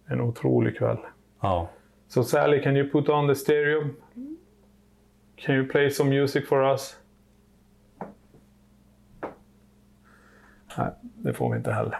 en 0.06 0.20
otrolig 0.20 0.78
kväll. 0.78 0.98
Ja. 1.40 1.68
So 2.08 2.22
Sally, 2.24 2.62
can 2.62 2.76
you 2.76 2.90
put 2.90 3.08
on 3.08 3.28
the 3.28 3.34
stereo? 3.34 3.82
Can 5.44 5.54
you 5.54 5.68
play 5.68 5.90
some 5.90 6.10
music 6.10 6.48
for 6.48 6.62
us? 6.72 6.96
Nej, 10.78 10.88
det 11.00 11.32
får 11.32 11.50
vi 11.50 11.56
inte 11.56 11.72
heller. 11.72 11.98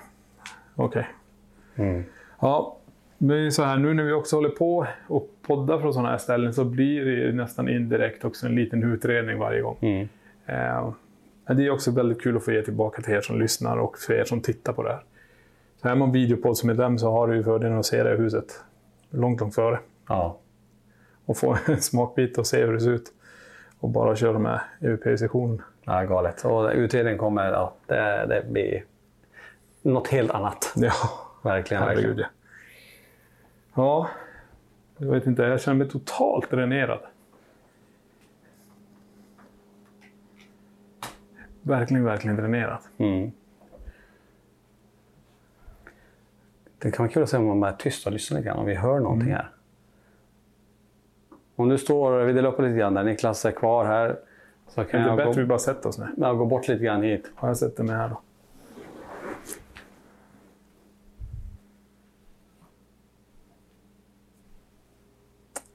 Okej. 0.75 1.07
Ja, 2.41 2.79
det 3.19 3.35
är 3.35 3.51
så 3.51 3.63
här, 3.63 3.77
nu 3.77 3.95
när 3.95 4.03
vi 4.05 4.13
också 4.13 4.37
håller 4.37 4.49
på 4.49 4.87
och 5.09 5.31
poddar 5.43 5.79
från 5.79 5.93
sådana 5.93 6.09
här 6.11 6.19
ställen 6.19 6.55
så 6.55 6.65
blir 6.65 7.05
det 7.05 7.33
nästan 7.33 7.69
indirekt 7.69 8.25
också 8.25 8.47
en 8.47 8.55
liten 8.55 8.83
utredning 8.93 9.39
varje 9.39 9.61
gång. 9.63 9.77
Eh, 10.47 10.93
men 11.47 11.57
det 11.57 11.67
är 11.67 11.71
också 11.71 11.91
väldigt 11.91 12.23
kul 12.23 12.37
att 12.37 12.45
få 12.45 12.53
ge 12.53 12.63
tillbaka 12.63 13.03
till 13.03 13.15
er 13.15 13.21
som 13.21 13.39
lyssnar 13.41 13.77
och 13.77 13.99
för 13.99 14.15
er 14.15 14.25
som 14.25 14.41
tittar 14.41 14.73
på 14.73 14.83
det 14.83 14.89
här. 14.93 15.03
Så 15.83 15.89
är 15.89 15.95
man 15.95 16.13
videopodd 16.13 16.57
som 16.57 16.71
är 16.71 16.75
dem 16.75 16.99
så 16.99 17.11
har 17.11 17.29
du 17.29 17.37
ju 17.37 17.43
fördelen 17.45 17.79
att 17.79 17.87
se 17.87 18.03
det 18.03 18.15
i 18.15 18.17
huset 18.17 18.65
långt, 19.11 19.41
långt 19.41 19.55
före 19.55 19.79
Ja. 20.09 20.39
och 21.25 21.37
få 21.37 21.57
en 21.67 21.81
smakbit 21.81 22.39
och 22.39 22.47
se 22.47 22.65
hur 22.65 22.73
det 22.73 22.81
ser 22.81 22.91
ut. 22.91 23.13
Och 23.85 23.91
bara 23.91 24.17
köra 24.17 24.39
med 24.39 24.61
EVP-sessionen. 24.81 25.63
ja, 25.85 26.03
galet. 26.05 26.45
Och 26.45 26.71
utredningen 26.75 27.19
kommer, 27.19 27.53
ja, 27.53 27.75
det, 27.87 28.27
det 28.29 28.47
blir 28.51 28.85
något 29.83 30.09
helt 30.09 30.31
annat. 30.31 30.73
Ja, 30.77 30.93
Verkligen. 31.43 31.83
herregud 31.83 32.07
verkligen. 32.07 32.31
ja. 33.75 34.11
Ja, 34.99 35.07
jag 35.07 35.11
vet 35.13 35.27
inte. 35.27 35.43
Jag 35.43 35.61
känner 35.61 35.79
mig 35.79 35.89
totalt 35.89 36.51
dränerad. 36.51 37.01
Verkligen, 41.63 42.05
verkligen 42.05 42.37
dränerad. 42.37 42.79
Mm. 42.99 43.31
Det 46.79 46.91
kan 46.91 47.05
vara 47.05 47.13
kul 47.13 47.23
att 47.23 47.29
se 47.31 47.37
om 47.37 47.47
man 47.47 47.61
bara 47.61 47.71
är 47.73 47.77
tyst 47.77 48.07
och 48.07 48.13
lyssnar 48.13 48.39
lite 48.39 48.49
grann, 48.49 48.59
om 48.59 48.67
vi 48.67 48.75
hör 48.75 49.01
någonting 49.01 49.29
Mm. 49.31 49.37
här. 49.41 49.49
Om 51.57 51.69
du 51.69 51.79
står, 51.79 52.25
vi 52.25 52.33
delar 52.33 52.53
upp 52.53 52.61
lite 52.61 52.79
grann 52.79 52.95
där, 52.95 53.05
Niklas 53.05 53.45
är 53.45 53.51
kvar 53.51 53.85
här. 53.85 54.17
Så 54.69 54.81
Är 54.81 54.85
kan 54.85 55.01
det 55.01 55.07
jag 55.07 55.17
bättre 55.17 55.33
gå, 55.33 55.41
vi 55.41 55.47
bara 55.47 55.59
sätter 55.59 55.89
oss 55.89 55.99
ner? 55.99 56.09
jag 56.17 56.39
gå 56.39 56.47
bort 56.47 56.69
lite 56.69 56.85
grann 56.85 57.03
hit. 57.03 57.31
Har 57.35 57.49
jag 57.49 57.57
sett 57.57 57.77
det 57.77 57.83
med 57.83 57.97
här 57.97 58.09
då? 58.09 58.21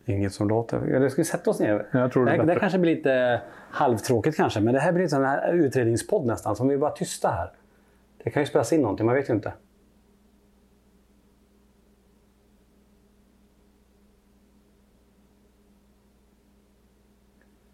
Inget 0.06 0.34
som 0.34 0.48
låter. 0.48 0.88
Ja, 0.88 1.10
Ska 1.10 1.22
vi 1.22 1.26
sätta 1.26 1.50
oss 1.50 1.60
ner? 1.60 1.86
Jag 1.92 2.12
tror 2.12 2.26
det 2.26 2.32
är 2.32 2.38
det, 2.38 2.54
det 2.54 2.60
kanske 2.60 2.80
blir 2.80 2.96
lite 2.96 3.42
halvtråkigt 3.72 4.38
kanske, 4.38 4.60
men 4.60 4.74
det 4.74 4.80
här 4.80 4.92
blir 4.92 5.04
en 5.04 5.10
sån 5.10 5.26
här 5.26 5.54
utredningspodd 5.54 6.26
nästan, 6.26 6.56
som 6.56 6.68
vi 6.68 6.78
bara 6.78 6.92
tysta 6.92 7.30
här. 7.30 7.52
Det 8.24 8.30
kan 8.30 8.42
ju 8.42 8.48
spelas 8.48 8.74
in 8.74 8.82
någonting, 8.82 9.06
man 9.06 9.16
vet 9.16 9.30
ju 9.30 9.34
inte. 9.34 9.54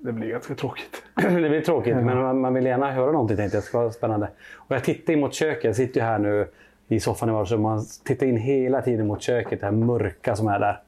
Det 0.06 0.14
blir 0.14 0.30
ganska 0.30 0.56
tråkigt. 0.56 1.04
det 1.16 1.50
blir 1.50 1.62
tråkigt, 1.62 1.96
men 1.96 2.42
man, 2.42 2.54
vill 2.54 2.66
gärna 2.66 2.92
höra 2.92 3.12
någonting 3.12 3.38
tänkte 3.38 3.58
jag. 3.58 3.64
Det 3.64 3.68
ska 3.68 3.80
vara 3.80 3.92
spännande. 3.92 4.30
Och 4.56 4.76
jag 4.76 4.84
tittar 4.84 5.14
in 5.14 5.20
mot 5.20 5.34
köket. 5.34 5.64
Jag 5.64 5.76
sitter 5.76 6.00
ju 6.00 6.06
här 6.06 6.20
nu 6.20 6.48
i 6.88 7.00
soffan 7.00 7.30
i 7.30 7.32
vardagsrummet. 7.32 7.64
Man 7.64 7.86
tittar 8.04 8.26
in 8.26 8.38
hela 8.38 8.82
tiden 8.82 9.08
mot 9.08 9.22
köket, 9.22 9.60
det 9.60 9.66
här 9.66 9.74
mörka 9.74 10.36
som 10.36 10.48
är 10.48 10.60
där. 10.60 10.80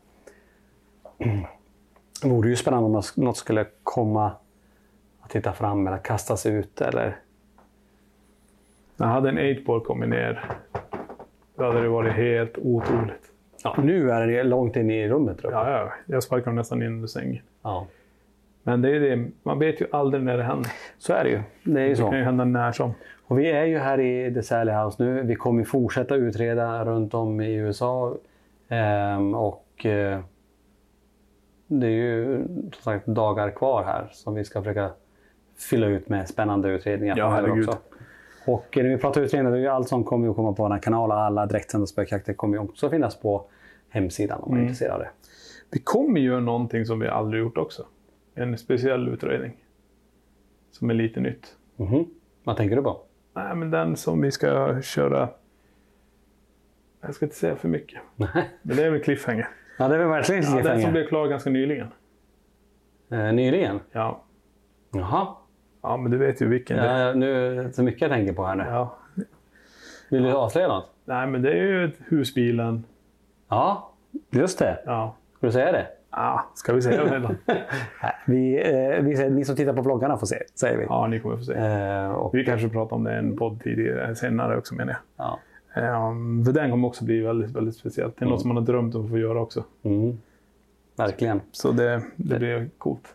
Det 2.22 2.28
vore 2.30 2.50
ju 2.50 2.56
spännande 2.56 2.98
om 2.98 3.04
något 3.16 3.38
skulle 3.38 3.66
komma 3.84 4.32
att 5.22 5.30
titta 5.30 5.54
fram 5.54 5.88
eller 5.88 5.98
kastas 5.98 6.46
ut. 6.46 6.82
Eller... 6.82 7.16
När 8.96 9.08
hade 9.08 9.30
en 9.30 9.38
8-ball 9.38 9.82
kommit 9.82 10.10
ner, 10.10 10.50
då 11.56 11.64
hade 11.64 11.82
det 11.82 11.90
varit 11.90 12.14
helt 12.14 12.58
otroligt. 12.58 13.32
Ja, 13.64 13.76
nu 13.84 14.12
är 14.12 14.28
det 14.28 14.44
långt 14.44 14.76
in 14.76 14.92
i 14.92 15.10
rummet. 15.10 15.38
Tror 15.38 15.54
jag. 15.54 15.68
Ja, 15.68 15.72
ja. 15.72 15.94
Jag 16.06 16.24
sparkade 16.24 16.50
dem 16.50 16.56
nästan 16.56 16.82
in 16.82 16.88
under 16.88 17.08
sängen. 17.08 17.44
Ja. 17.62 17.88
Men 18.68 18.82
det 18.82 18.90
är 18.96 19.00
det, 19.00 19.28
man 19.44 19.60
vet 19.60 19.82
ju 19.82 19.86
aldrig 19.92 20.24
när 20.24 20.38
det 20.38 20.44
händer. 20.44 20.72
Så 20.98 21.14
är 21.14 21.24
det 21.24 21.30
ju. 21.30 21.40
Det 21.64 21.80
är 21.82 21.84
ju 21.84 21.90
Det 21.90 21.96
så. 21.96 22.10
kan 22.10 22.18
ju 22.18 22.24
hända 22.24 22.46
när 22.46 22.72
som. 22.72 22.94
Och 23.28 23.40
vi 23.40 23.52
är 23.52 23.64
ju 23.66 23.78
här 23.78 24.00
i 24.00 24.34
The 24.34 24.44
Sally 24.44 24.72
House 24.72 25.04
nu. 25.04 25.22
Vi 25.22 25.36
kommer 25.36 25.60
ju 25.60 25.66
fortsätta 25.66 26.16
utreda 26.16 26.86
runt 26.86 27.14
om 27.14 27.42
i 27.42 27.54
USA. 27.56 28.16
Ehm, 28.70 29.36
och 29.36 29.86
eh, 29.86 30.20
det 31.68 31.88
är 31.88 31.92
ju 31.92 32.44
som 32.48 32.72
sagt 32.84 33.06
dagar 33.06 33.50
kvar 33.52 33.84
här 33.84 34.08
som 34.12 34.34
vi 34.36 34.44
ska 34.44 34.62
försöka 34.62 34.90
fylla 35.70 35.88
ut 35.88 36.10
med 36.10 36.28
spännande 36.30 36.70
utredningar. 36.70 37.16
Ja, 37.18 37.30
herregud. 37.30 37.70
Och 38.46 38.66
när 38.76 38.84
vi 38.84 38.98
pratar 38.98 39.22
utredningar, 39.22 39.52
det 39.52 39.58
är 39.58 39.62
ju 39.62 39.68
allt 39.68 39.88
som 39.88 40.04
kommer 40.04 40.30
att 40.30 40.36
komma 40.36 40.54
på 40.54 40.64
den 40.64 40.72
här 40.72 40.80
kanalen. 40.80 41.18
Alla 41.18 41.46
direktsända 41.46 41.88
spökjakter 41.88 42.34
kommer 42.34 42.58
ju 42.58 42.64
också 42.64 42.90
finnas 42.90 43.16
på 43.20 43.46
hemsidan 43.90 44.40
om 44.42 44.50
man 44.52 44.58
är 44.58 44.62
Mm. 44.62 44.68
intresserad 44.70 44.94
av 44.94 45.00
det. 45.72 45.80
Kommer 45.84 46.20
göra 46.20 46.40
någonting 46.40 46.86
som 46.86 47.00
vi 47.00 47.08
aldrig 47.08 47.44
gjort 47.44 47.58
också. 47.58 47.86
En 48.38 48.58
speciell 48.58 49.08
utredning. 49.08 49.58
Som 50.72 50.90
är 50.90 50.94
lite 50.94 51.20
nytt. 51.20 51.56
Mhm. 51.76 52.06
Vad 52.44 52.58
tänker 52.58 52.76
du 52.76 52.82
på? 52.84 53.02
Nej, 53.34 53.56
men 53.56 53.72
den 53.72 53.96
som 53.96 54.22
vi 54.22 54.32
ska 54.32 54.82
köra... 54.82 55.30
Jag 57.02 57.16
ska 57.16 57.26
inte 57.26 57.36
säga 57.38 57.56
för 57.56 57.68
mycket. 57.68 58.02
Men 58.16 58.28
det 58.62 58.84
är 58.84 58.90
väl 58.92 59.04
cliffhanger. 59.04 59.48
Ja, 59.80 59.88
det 59.88 59.96
är 59.96 60.00
väl 60.00 60.08
verkligen 60.08 60.44
Ja, 60.44 60.50
den 60.50 60.52
som 60.52 60.62
cliffhanger. 60.72 60.92
blev 60.92 61.08
klar 61.08 61.28
ganska 61.28 61.50
nyligen. 61.50 61.88
Eh, 63.12 63.34
nyligen? 63.34 63.80
Ja. 63.92 64.24
Jaha. 64.92 65.28
Ja, 65.82 65.98
men 65.98 66.12
du 66.12 66.18
vet 66.18 66.42
ju 66.42 66.48
vilken 66.48 66.78
det 66.78 66.84
är. 66.84 67.08
Ja, 67.08 67.14
nu, 67.14 67.70
så 67.74 67.84
mycket 67.84 68.02
jag 68.02 68.12
tänker 68.12 68.34
på 68.34 68.46
här 68.46 68.56
nu. 68.56 68.64
Ja. 68.64 68.98
Vill 70.10 70.24
du 70.24 70.32
avslöja 70.34 70.68
något? 70.68 70.90
Nej, 71.06 71.28
men 71.28 71.42
det 71.42 71.52
är 71.52 71.64
ju 71.64 71.92
husbilen. 72.08 72.84
Ja, 73.50 73.94
just 74.30 74.60
det. 74.60 74.84
Ja. 74.86 75.16
Ska 75.38 75.48
du 75.48 75.54
säga 75.54 75.72
det? 75.72 75.88
Ja, 76.12 76.52
ska 76.54 76.74
vi? 76.74 76.82
Nej, 76.88 78.16
Vi, 78.26 78.56
eh, 78.58 79.04
vi 79.04 79.16
säger, 79.16 79.30
ni 79.30 79.46
som 79.46 79.56
tittar 79.56 79.74
på 79.74 79.82
vloggarna 79.82 80.18
får 80.18 80.28
se, 80.28 80.38
säger 80.56 80.78
vi. 80.78 80.84
Ja, 80.84 81.08
ni 81.08 81.20
kommer 81.20 81.38
få 81.38 81.44
se. 81.44 81.54
Eh, 81.54 82.12
och, 82.12 82.36
Vi 82.36 82.46
kanske 82.46 82.70
pratar 82.70 82.96
om 82.96 83.04
det 83.04 83.14
i 83.14 83.18
en 83.18 83.38
podd 83.38 83.62
tidigare, 83.64 84.16
senare 84.16 84.58
också 84.58 84.76
menar 84.76 84.98
jag. 85.18 85.26
ja. 85.26 85.40
Um, 86.10 86.46
för 86.46 86.52
den 86.54 86.72
kommer 86.72 86.88
också 86.88 87.06
bli 87.06 87.20
väldigt, 87.22 87.52
väldigt 87.52 87.76
speciellt. 87.76 88.18
Det 88.18 88.26
är 88.26 88.30
något 88.30 88.42
som 88.42 88.48
man 88.48 88.58
har 88.58 88.64
drömt 88.64 88.96
om 88.96 89.04
att 89.04 89.10
få 89.10 89.18
göra 89.18 89.42
också. 89.42 89.64
mm. 89.84 90.18
Verkligen. 90.96 91.42
Så 91.52 91.72
det, 91.72 92.02
det 92.16 92.40
blir 92.40 92.70
coolt. 92.78 93.14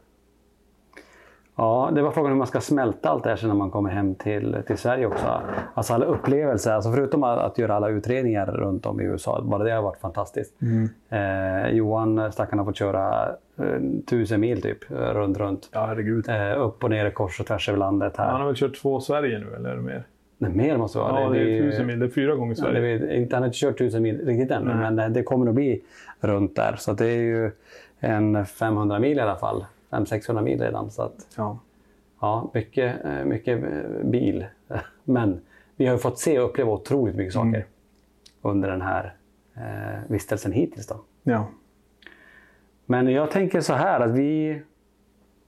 Ja, 1.57 1.91
det 1.95 2.03
var 2.03 2.11
frågan 2.11 2.31
hur 2.33 2.38
man 2.38 2.47
ska 2.47 2.61
smälta 2.61 3.09
allt 3.09 3.25
det 3.25 3.31
här 3.31 3.37
sen 3.37 3.49
när 3.49 3.57
man 3.57 3.71
kommer 3.71 3.91
hem 3.91 4.15
till, 4.15 4.57
till 4.67 4.79
Sverige 4.79 5.07
också. 5.07 5.41
Alltså 5.75 5.95
alla 5.95 6.05
upplevelser, 6.05 6.73
alltså 6.73 6.93
förutom 6.93 7.25
att, 7.25 7.38
att 7.38 7.59
göra 7.59 7.75
alla 7.75 7.88
utredningar 7.88 8.47
runt 8.47 8.87
om 8.87 9.01
i 9.01 9.05
USA, 9.05 9.41
bara 9.45 9.65
det 9.65 9.71
har 9.71 9.83
varit 9.83 10.01
fantastiskt. 10.01 10.55
Eh, 11.11 11.69
Johan, 11.71 12.33
stackaren, 12.33 12.59
har 12.59 12.67
fått 12.67 12.77
köra 12.77 13.29
eh, 13.59 13.81
tusen 14.07 14.40
mil 14.40 14.63
typ, 14.63 14.90
eh, 14.90 14.96
runt, 14.96 15.38
runt. 15.38 15.69
Ja, 15.73 15.87
herregud. 15.87 16.29
Eh, 16.29 16.61
upp 16.63 16.85
och 16.85 16.90
ner 16.90 17.11
kors 17.11 17.40
och 17.40 17.46
tvärs 17.46 17.69
över 17.69 17.79
landet 17.79 18.17
här. 18.17 18.27
Han 18.31 18.40
har 18.40 18.46
väl 18.46 18.57
kört 18.57 18.75
två 18.83 19.00
Sverige 19.00 19.38
nu, 19.38 19.55
eller 19.57 19.71
är 19.71 19.77
det 19.77 19.83
mer? 19.83 20.03
Nej, 20.38 20.50
mer 20.50 20.77
måste 20.77 20.98
det 20.98 21.03
vara. 21.03 21.21
Ja, 21.21 21.29
det 21.29 21.38
är 21.40 21.44
blir- 21.44 21.71
tusen 21.71 21.87
mil. 21.87 21.98
Det 21.98 22.07
är 22.07 22.11
fyra 22.11 22.35
gånger 22.35 22.55
Ja, 22.59 22.65
det 22.67 22.73
Sverige. 22.73 22.98
vet, 22.98 23.11
inte, 23.11 23.37
han 23.37 23.42
har 23.42 23.46
inte 23.46 23.59
kört 23.59 23.79
tusen 23.79 24.03
mil 24.03 24.27
riktigt 24.27 24.50
än, 24.50 24.63
Nej. 24.65 24.77
men 24.77 24.98
eh, 24.98 25.09
det 25.09 25.23
kommer 25.23 25.48
att 25.48 25.55
bli 25.55 25.81
runt 26.21 26.57
där. 26.57 26.75
Så 26.79 26.92
det 26.92 27.07
är 27.07 27.21
ju 27.21 27.50
en 28.00 28.46
500 28.46 28.98
mil 28.98 29.19
i 29.19 29.21
alla 29.21 29.37
fall. 29.37 29.65
500-600 29.93 30.43
mil 30.43 30.61
redan. 30.61 30.90
Så 30.90 31.03
att, 31.03 31.27
Ja. 31.37 31.59
ja, 32.21 32.51
mycket, 32.55 33.05
eh, 33.05 33.25
mycket 33.25 33.63
eh, 33.65 34.05
bil. 34.05 34.47
Men 35.05 35.40
vi 35.77 35.87
har 35.87 35.93
ju 35.95 35.99
fått 35.99 36.19
se 36.19 36.38
och 36.40 36.49
uppleva 36.51 36.73
otroligt 36.73 37.15
mycket 37.17 37.33
saker 37.35 37.49
Mm. 37.49 37.63
under 38.43 38.71
den 38.71 38.83
här 38.83 39.15
eh, 39.57 40.01
vistelsen 40.09 40.53
hittills. 40.53 40.87
Då. 40.87 40.97
ja. 41.23 41.47
Men 42.87 43.09
jag 43.09 43.31
tänker 43.31 43.61
så 43.61 43.73
här 43.75 44.01
att 44.01 44.11
vi 44.11 44.63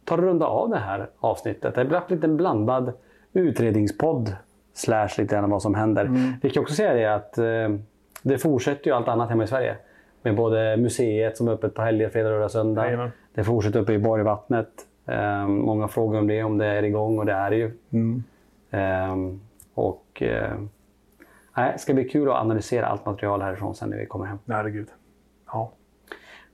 tar 0.04 0.18
och 0.18 0.24
runda 0.24 0.46
av 0.46 0.70
det 0.70 0.78
här 0.78 1.10
avsnittet. 1.18 1.74
Det 1.74 1.84
blir 1.84 1.96
en 1.98 2.02
liten 2.16 2.36
blandad 2.36 2.92
utredningspodd 3.32 4.36
slash 4.72 5.08
lite 5.18 5.34
grann 5.36 5.50
vad 5.50 5.62
som 5.62 5.74
händer. 5.74 6.04
Mm. 6.04 6.32
Vi 6.42 6.50
kan 6.50 6.62
också 6.62 6.74
säga 6.74 6.94
det 6.94 7.14
att 7.14 7.38
eh, 7.38 7.78
det 8.22 8.38
fortsätter 8.38 8.86
ju 8.90 8.96
allt 8.96 9.08
annat 9.08 9.28
hemma 9.28 9.44
i 9.44 9.46
Sverige. 9.46 9.76
Med 10.24 10.36
både 10.36 10.76
museet 10.76 11.36
som 11.36 11.48
är 11.48 11.52
öppet 11.52 11.74
på 11.74 11.82
helger, 11.82 12.08
fredag, 12.08 12.28
lördag, 12.28 12.50
söndag. 12.50 12.84
Jajamän. 12.84 13.10
Det 13.34 13.44
fortsätter 13.44 13.80
uppe 13.80 13.92
i 13.92 13.98
Borgvattnet. 13.98 14.68
Eh, 15.06 15.46
många 15.46 15.88
frågar 15.88 16.18
om 16.18 16.26
det, 16.26 16.42
om 16.42 16.58
det 16.58 16.66
är 16.66 16.82
igång 16.82 17.18
och 17.18 17.26
det 17.26 17.32
är 17.32 17.50
det 17.50 17.56
ju. 17.56 17.70
Mm. 17.90 18.24
Eh, 18.70 19.38
och 19.74 20.22
eh, 20.22 20.60
det 21.54 21.78
ska 21.78 21.94
bli 21.94 22.08
kul 22.08 22.30
att 22.30 22.36
analysera 22.36 22.86
allt 22.86 23.06
material 23.06 23.42
härifrån 23.42 23.74
sen 23.74 23.90
när 23.90 23.96
vi 23.96 24.06
kommer 24.06 24.26
hem. 24.26 24.38
Herregud. 24.48 24.88
Ja. 25.46 25.72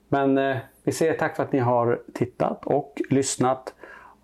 Men 0.09 0.39
eh, 0.39 0.57
vi 0.85 0.93
säger 0.93 1.15
tack 1.15 1.37
för 1.37 1.43
att 1.43 1.53
ni 1.53 1.59
har 1.59 2.01
tittat 2.15 2.67
och 2.67 3.01
lyssnat. 3.11 3.75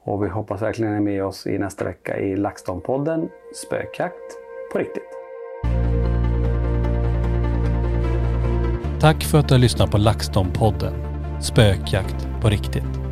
Och 0.02 0.24
vi 0.24 0.28
hoppas 0.28 0.62
verkligen 0.62 0.92
ni 0.92 0.96
är 0.96 1.02
med 1.02 1.24
oss 1.24 1.46
i 1.46 1.58
nästa 1.58 1.84
vecka 1.84 2.18
i 2.18 2.36
LaxTon-podden 2.36 3.28
Spökjakt 3.54 4.36
på 4.72 4.78
riktigt. 4.78 5.15
Tack 9.00 9.24
för 9.24 9.38
att 9.38 9.48
du 9.48 9.54
har 9.54 9.58
lyssnat 9.58 9.90
på 9.90 9.98
LaxTon-podden 9.98 10.92
Spökjakt 11.40 12.28
på 12.40 12.48
riktigt. 12.48 13.05